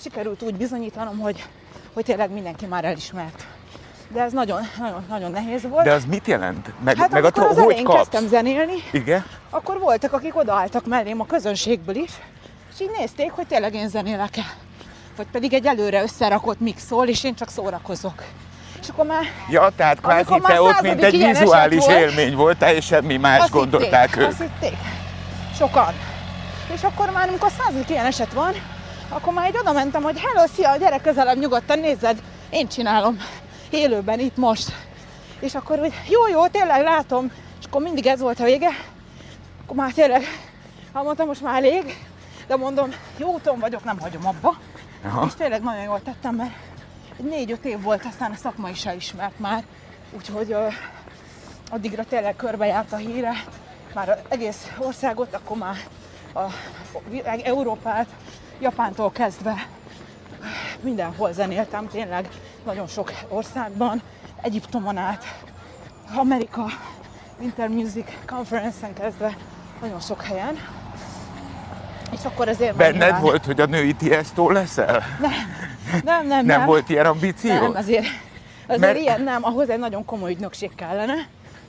sikerült 0.00 0.42
úgy 0.42 0.54
bizonyítanom, 0.54 1.18
hogy, 1.18 1.44
hogy 1.96 2.04
tényleg 2.04 2.30
mindenki 2.30 2.66
már 2.66 2.84
elismert. 2.84 3.46
De 4.08 4.20
ez 4.22 4.32
nagyon, 4.32 4.60
nagyon, 4.78 5.04
nagyon 5.08 5.30
nehéz 5.30 5.62
volt. 5.68 5.84
De 5.84 5.92
az 5.92 6.04
mit 6.04 6.26
jelent? 6.26 6.70
Meg, 6.84 6.96
hát 6.96 7.10
meg 7.10 7.24
a 7.24 7.26
amikor 7.26 7.42
tro- 7.54 7.58
az 7.58 7.64
hogy 7.64 7.82
kapsz? 7.82 7.96
kezdtem 7.96 8.26
zenélni, 8.26 8.72
Igen? 8.92 9.24
akkor 9.50 9.78
voltak, 9.78 10.12
akik 10.12 10.36
odaálltak 10.36 10.86
mellém 10.86 11.20
a 11.20 11.26
közönségből 11.26 11.94
is, 11.94 12.10
és 12.74 12.80
így 12.80 12.90
nézték, 12.98 13.30
hogy 13.30 13.46
tényleg 13.46 13.74
én 13.74 13.88
zenélek-e. 13.88 14.42
Vagy 15.16 15.26
pedig 15.32 15.52
egy 15.52 15.66
előre 15.66 16.02
összerakott 16.02 16.60
mix 16.60 16.84
szól, 16.86 17.06
és 17.08 17.24
én 17.24 17.34
csak 17.34 17.50
szórakozok. 17.50 18.22
És 18.80 18.88
akkor 18.88 19.06
már 19.06 19.24
Ja, 19.50 19.70
tehát 19.76 20.00
kvázi 20.00 20.40
te 20.46 20.62
ott, 20.62 20.80
mint 20.80 21.02
egy 21.02 21.24
vizuális 21.24 21.84
volt, 21.84 21.98
élmény 21.98 22.36
voltál, 22.36 22.74
és 22.74 22.84
semmi 22.84 23.16
más 23.16 23.40
azt 23.40 23.50
gondolták 23.50 24.08
hitték, 24.08 24.22
ők. 24.22 24.28
Azt 24.28 24.40
hitték. 24.40 24.78
Sokan. 25.58 25.94
És 26.74 26.82
akkor 26.82 27.10
már, 27.10 27.28
amikor 27.28 27.50
századik 27.58 27.90
ilyen 27.90 28.06
eset 28.06 28.32
van, 28.32 28.52
akkor 29.08 29.32
már 29.32 29.46
egy 29.46 29.56
oda 29.58 29.72
mentem, 29.72 30.02
hogy 30.02 30.18
hello, 30.18 30.46
szia, 30.46 30.76
gyere 30.76 30.98
közelebb, 30.98 31.38
nyugodtan 31.38 31.78
nézzed, 31.78 32.22
én 32.50 32.68
csinálom. 32.68 33.18
Élőben, 33.70 34.18
itt 34.18 34.36
most. 34.36 34.72
És 35.40 35.54
akkor 35.54 35.78
úgy, 35.78 35.92
jó, 36.08 36.26
jó, 36.28 36.46
tényleg 36.46 36.82
látom, 36.82 37.30
és 37.60 37.66
akkor 37.66 37.82
mindig 37.82 38.06
ez 38.06 38.20
volt 38.20 38.40
a 38.40 38.44
vége, 38.44 38.70
akkor 39.64 39.76
már 39.76 39.92
tényleg, 39.92 40.22
ha 40.92 41.02
mondtam, 41.02 41.26
most 41.26 41.42
már 41.42 41.54
elég, 41.64 42.06
de 42.46 42.56
mondom, 42.56 42.90
jó 43.16 43.32
úton 43.32 43.58
vagyok, 43.58 43.84
nem 43.84 43.98
hagyom 44.00 44.26
abba. 44.26 44.56
Aha. 45.04 45.26
És 45.26 45.34
tényleg 45.34 45.62
nagyon 45.62 45.82
jól 45.82 46.00
tettem, 46.04 46.34
mert 46.34 46.54
négy-öt 47.16 47.64
év 47.64 47.82
volt, 47.82 48.04
aztán 48.04 48.30
a 48.30 48.36
szakma 48.36 48.68
is 48.68 48.86
elismert 48.86 49.38
már, 49.38 49.64
úgyhogy 50.16 50.52
ö, 50.52 50.66
addigra 51.70 52.04
tényleg 52.04 52.36
körbejárt 52.36 52.92
a 52.92 52.96
híre, 52.96 53.32
már 53.94 54.08
az 54.08 54.18
egész 54.28 54.70
országot, 54.78 55.34
akkor 55.34 55.56
már 55.56 55.76
a 56.34 56.42
világ- 57.08 57.46
Európát, 57.46 58.06
Japántól 58.60 59.10
kezdve 59.12 59.66
mindenhol 60.80 61.32
zenéltem, 61.32 61.88
tényleg 61.88 62.28
nagyon 62.64 62.86
sok 62.86 63.12
országban, 63.28 64.02
Egyiptomon 64.42 64.96
át, 64.96 65.24
Amerika, 66.16 66.64
Winter 67.40 67.68
Music 67.68 68.12
Conference-en 68.26 68.92
kezdve 68.94 69.36
nagyon 69.80 70.00
sok 70.00 70.22
helyen. 70.22 70.58
És 72.12 72.24
akkor 72.24 72.48
ezért 72.48 72.76
Benned 72.76 73.00
nyilván- 73.00 73.20
volt, 73.20 73.44
hogy 73.44 73.60
a 73.60 73.66
női 73.66 73.94
Tiesto 73.94 74.50
leszel? 74.50 75.02
Nem, 75.20 75.32
nem, 76.04 76.26
nem. 76.26 76.44
Nem 76.46 76.64
volt 76.66 76.88
ilyen 76.88 77.06
ambíció? 77.06 77.52
Nem, 77.54 77.74
azért, 77.74 78.06
azért 78.66 78.80
Mert- 78.80 78.98
ilyen 78.98 79.22
nem, 79.22 79.44
ahhoz 79.44 79.68
egy 79.68 79.78
nagyon 79.78 80.04
komoly 80.04 80.30
ügynökség 80.32 80.74
kellene, 80.74 81.14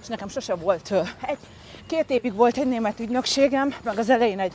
és 0.02 0.08
nekem 0.08 0.28
sose 0.28 0.56
volt, 0.56 0.94
egy, 1.22 1.38
két 1.88 2.10
évig 2.10 2.34
volt 2.34 2.58
egy 2.58 2.68
német 2.68 3.00
ügynökségem, 3.00 3.74
meg 3.84 3.98
az 3.98 4.10
elején 4.10 4.40
egy 4.40 4.54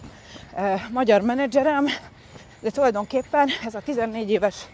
e, 0.54 0.88
magyar 0.92 1.20
menedzserem, 1.20 1.86
de 2.62 2.70
tulajdonképpen 2.70 3.48
ez 3.64 3.74
a 3.74 3.80
14 3.80 4.30
éves 4.30 4.66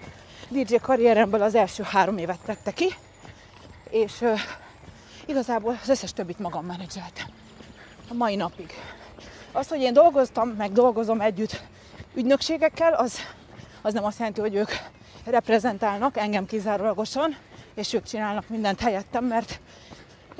DJ 0.48 0.74
karrieremből 0.74 1.42
az 1.42 1.54
első 1.54 1.82
három 1.82 2.18
évet 2.18 2.38
tette 2.44 2.72
ki, 2.72 2.94
és 3.90 4.20
ö, 4.20 4.32
igazából 5.26 5.78
az 5.82 5.88
összes 5.88 6.12
többit 6.12 6.38
magam 6.38 6.66
menedzseltem. 6.66 7.26
A 8.10 8.14
mai 8.14 8.36
napig. 8.36 8.72
Az, 9.52 9.68
hogy 9.68 9.80
én 9.80 9.92
dolgoztam, 9.92 10.48
meg 10.48 10.72
dolgozom 10.72 11.20
együtt 11.20 11.62
ügynökségekkel, 12.14 12.92
az, 12.92 13.18
az 13.82 13.92
nem 13.92 14.04
azt 14.04 14.18
jelenti, 14.18 14.40
hogy 14.40 14.54
ők 14.54 14.70
reprezentálnak 15.24 16.16
engem 16.16 16.46
kizárólagosan, 16.46 17.36
és 17.74 17.92
ők 17.92 18.04
csinálnak 18.04 18.48
mindent 18.48 18.80
helyettem, 18.80 19.24
mert 19.24 19.60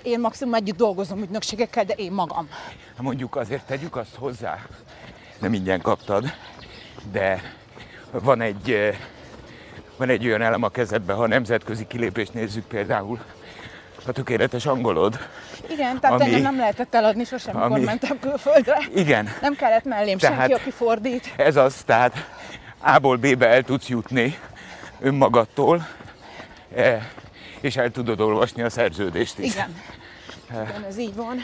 én 0.03 0.21
maximum 0.21 0.55
együtt 0.55 0.77
dolgozom 0.77 1.23
ügynökségekkel, 1.23 1.85
de 1.85 1.95
én 1.95 2.13
magam. 2.13 2.49
Mondjuk 2.99 3.37
azért 3.37 3.67
tegyük 3.67 3.97
azt 3.97 4.15
hozzá, 4.15 4.59
nem 5.41 5.53
ingyen 5.53 5.81
kaptad, 5.81 6.25
de 7.13 7.43
van 8.11 8.41
egy, 8.41 8.97
van 9.97 10.09
egy 10.09 10.27
olyan 10.27 10.43
elem 10.43 10.63
a 10.63 10.69
kezedben, 10.69 11.17
ha 11.17 11.23
a 11.23 11.27
nemzetközi 11.27 11.87
kilépést 11.87 12.35
nézzük 12.35 12.65
például, 12.65 13.19
a 14.07 14.13
tökéletes 14.13 14.67
angolod. 14.67 15.19
Igen, 15.71 16.01
tehát 16.01 16.21
Ami- 16.21 16.41
nem 16.41 16.57
lehetett 16.57 16.95
eladni 16.95 17.25
sosem, 17.25 17.57
amikor 17.57 17.77
ami- 17.77 17.85
mentem 17.85 18.19
külföldre. 18.21 18.79
Igen, 18.95 19.29
Nem 19.41 19.55
kellett 19.55 19.85
mellém 19.85 20.19
Tehát- 20.19 20.39
senki, 20.39 20.53
aki 20.53 20.71
fordít. 20.71 21.33
ez 21.37 21.57
az, 21.57 21.83
tehát 21.87 22.27
A-ból 22.79 23.17
B-be 23.17 23.47
el 23.49 23.63
tudsz 23.63 23.89
jutni 23.89 24.39
önmagadtól, 25.01 25.87
eh, 26.75 27.03
és 27.61 27.77
el 27.77 27.91
tudod 27.91 28.21
olvasni 28.21 28.63
a 28.63 28.71
szerződést 28.71 29.39
is. 29.39 29.53
Igen. 29.55 29.81
Igen, 30.51 30.85
ez 30.89 30.99
így 30.99 31.15
van. 31.15 31.37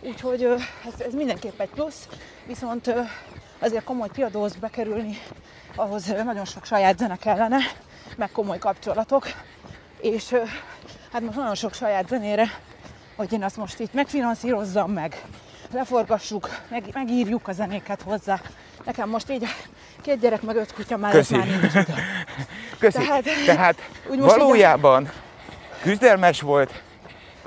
Úgyhogy 0.00 0.42
ez, 0.42 1.00
ez 1.06 1.12
mindenképp 1.14 1.60
egy 1.60 1.68
plusz, 1.68 2.08
viszont 2.46 2.92
azért 3.58 3.84
komoly 3.84 4.08
kiadóhoz 4.14 4.56
bekerülni, 4.56 5.18
ahhoz 5.74 6.06
nagyon 6.06 6.44
sok 6.44 6.64
saját 6.64 6.98
zene 6.98 7.16
kellene, 7.16 7.58
meg 8.16 8.30
komoly 8.30 8.58
kapcsolatok, 8.58 9.26
és 10.00 10.34
hát 11.12 11.20
most 11.20 11.36
nagyon 11.36 11.54
sok 11.54 11.74
saját 11.74 12.08
zenére, 12.08 12.46
hogy 13.16 13.32
én 13.32 13.42
azt 13.42 13.56
most 13.56 13.78
itt 13.80 13.92
megfinanszírozzam 13.92 14.90
meg, 14.92 15.22
leforgassuk, 15.72 16.48
meg, 16.70 16.84
megírjuk 16.92 17.48
a 17.48 17.52
zenéket 17.52 18.02
hozzá. 18.02 18.40
Nekem 18.84 19.08
most 19.08 19.30
így 19.30 19.46
két 20.02 20.20
gyerek 20.20 20.42
meg 20.42 20.56
öt 20.56 20.72
kutya 20.74 20.96
mellett 20.96 21.16
Köszi. 21.16 21.36
már 21.36 21.46
nincs. 21.46 21.72
Köszi. 22.78 22.98
Tehát- 22.98 23.24
Tehát, 23.46 23.76
valójában 24.16 25.10
küzdelmes 25.82 26.40
volt, 26.40 26.82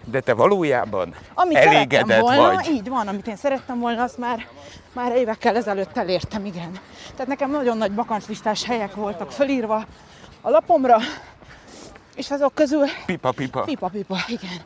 de 0.05 0.19
te 0.19 0.33
valójában 0.33 1.15
Amit 1.33 1.57
elégedett 1.57 2.19
volna, 2.19 2.53
vagy. 2.53 2.69
így 2.69 2.89
van, 2.89 3.07
amit 3.07 3.27
én 3.27 3.35
szerettem 3.35 3.79
volna, 3.79 4.03
azt 4.03 4.17
már, 4.17 4.47
már 4.93 5.15
évekkel 5.15 5.55
ezelőtt 5.55 5.97
elértem, 5.97 6.45
igen. 6.45 6.71
Tehát 7.11 7.27
nekem 7.27 7.51
nagyon 7.51 7.77
nagy 7.77 7.91
bakancslistás 7.91 8.65
helyek 8.65 8.95
voltak 8.95 9.31
fölírva 9.31 9.85
a 10.41 10.49
lapomra, 10.49 10.97
és 12.15 12.31
azok 12.31 12.53
közül 12.55 12.85
Pipa, 13.05 13.31
pipa. 13.31 13.61
pipa-pipa, 13.61 14.17
igen. 14.27 14.61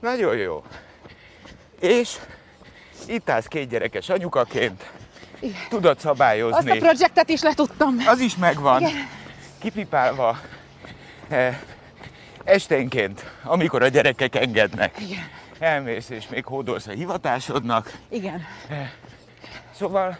Nagyon 0.00 0.36
jó. 0.36 0.62
És 1.80 2.16
itt 3.06 3.30
állsz 3.30 3.46
két 3.46 3.68
gyerekes 3.68 4.08
anyukaként, 4.08 4.90
Igen. 5.40 5.56
tudod 5.68 5.96
Azt 5.96 6.04
a 6.04 6.08
szabályozni. 6.08 6.78
projektet 6.78 7.28
is 7.28 7.42
letudtam. 7.42 7.96
Az 8.06 8.20
is 8.20 8.36
megvan, 8.36 8.80
Igen. 8.80 9.08
kipipálva. 9.58 10.38
Eh, 11.28 11.58
esténként, 12.44 13.24
amikor 13.44 13.82
a 13.82 13.88
gyerekek 13.88 14.34
engednek, 14.34 15.00
Igen, 15.00 15.28
elmész 15.58 16.08
és 16.10 16.28
még 16.28 16.44
hódolsz 16.44 16.86
a 16.86 16.90
hivatásodnak. 16.90 17.98
igen. 18.08 18.42
Szóval 19.74 20.18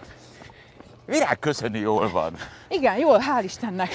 virág 1.06 1.38
köszöni 1.38 1.78
jól 1.78 2.10
van. 2.10 2.36
Igen, 2.68 2.98
jól, 2.98 3.18
hál' 3.18 3.44
Istennek. 3.44 3.90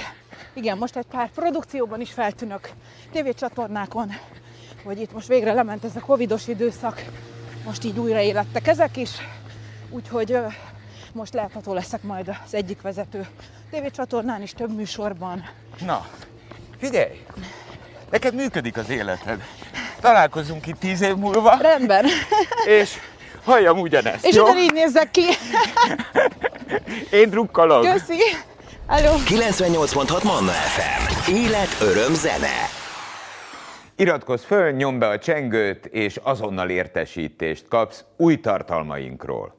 Igen, 0.54 0.78
most 0.78 0.96
egy 0.96 1.06
pár 1.06 1.30
produkcióban 1.30 2.02
is 2.02 2.12
feltűnök, 2.12 2.70
tévécsatornákon, 3.12 4.12
hogy 4.84 5.02
itt 5.02 5.14
most 5.14 5.28
végre 5.28 5.54
lement 5.54 5.84
ez 5.84 5.96
a 5.96 6.00
covidos 6.00 6.48
időszak, 6.48 7.04
most 7.66 7.84
így 7.84 8.00
újra 8.00 8.20
élettek 8.20 8.68
ezek 8.68 8.98
is, 8.98 9.10
úgyhogy 9.90 10.38
most 11.14 11.34
látható 11.34 11.74
leszek 11.74 12.02
majd 12.04 12.28
az 12.46 12.54
egyik 12.54 12.82
vezető 12.82 13.28
tévécsatornán 13.70 14.42
is, 14.42 14.52
több 14.52 14.76
műsorban. 14.76 15.50
Na, 15.86 16.08
figyelj! 16.78 17.26
Neked 18.10 18.34
működik 18.34 18.78
az 18.78 18.90
életed. 18.90 19.44
Találkozunk 20.02 20.68
itt 20.68 20.80
tíz 20.80 21.02
év 21.02 21.16
múlva, 21.16 21.58
Rendben. 21.62 22.06
és 22.66 22.94
halljam 23.46 23.80
ugyanezt, 23.80 24.26
És 24.26 24.36
jó? 24.36 24.44
ugyanígy 24.44 24.74
nézzek 24.74 25.12
ki. 25.12 25.24
Én 27.12 27.30
drukkolok. 27.30 27.82
Köszi. 27.82 28.20
Hello. 28.88 29.16
98.6 29.26 30.24
Manna 30.24 30.52
FM. 30.52 31.32
Élet, 31.34 31.78
öröm, 31.82 32.14
zene. 32.14 32.70
Iratkozz 33.96 34.44
föl, 34.44 34.72
nyomd 34.72 35.00
be 35.00 35.08
a 35.08 35.18
csengőt, 35.20 35.86
és 35.86 36.20
azonnal 36.24 36.70
értesítést 36.70 37.68
kapsz 37.68 38.04
új 38.18 38.40
tartalmainkról. 38.40 39.57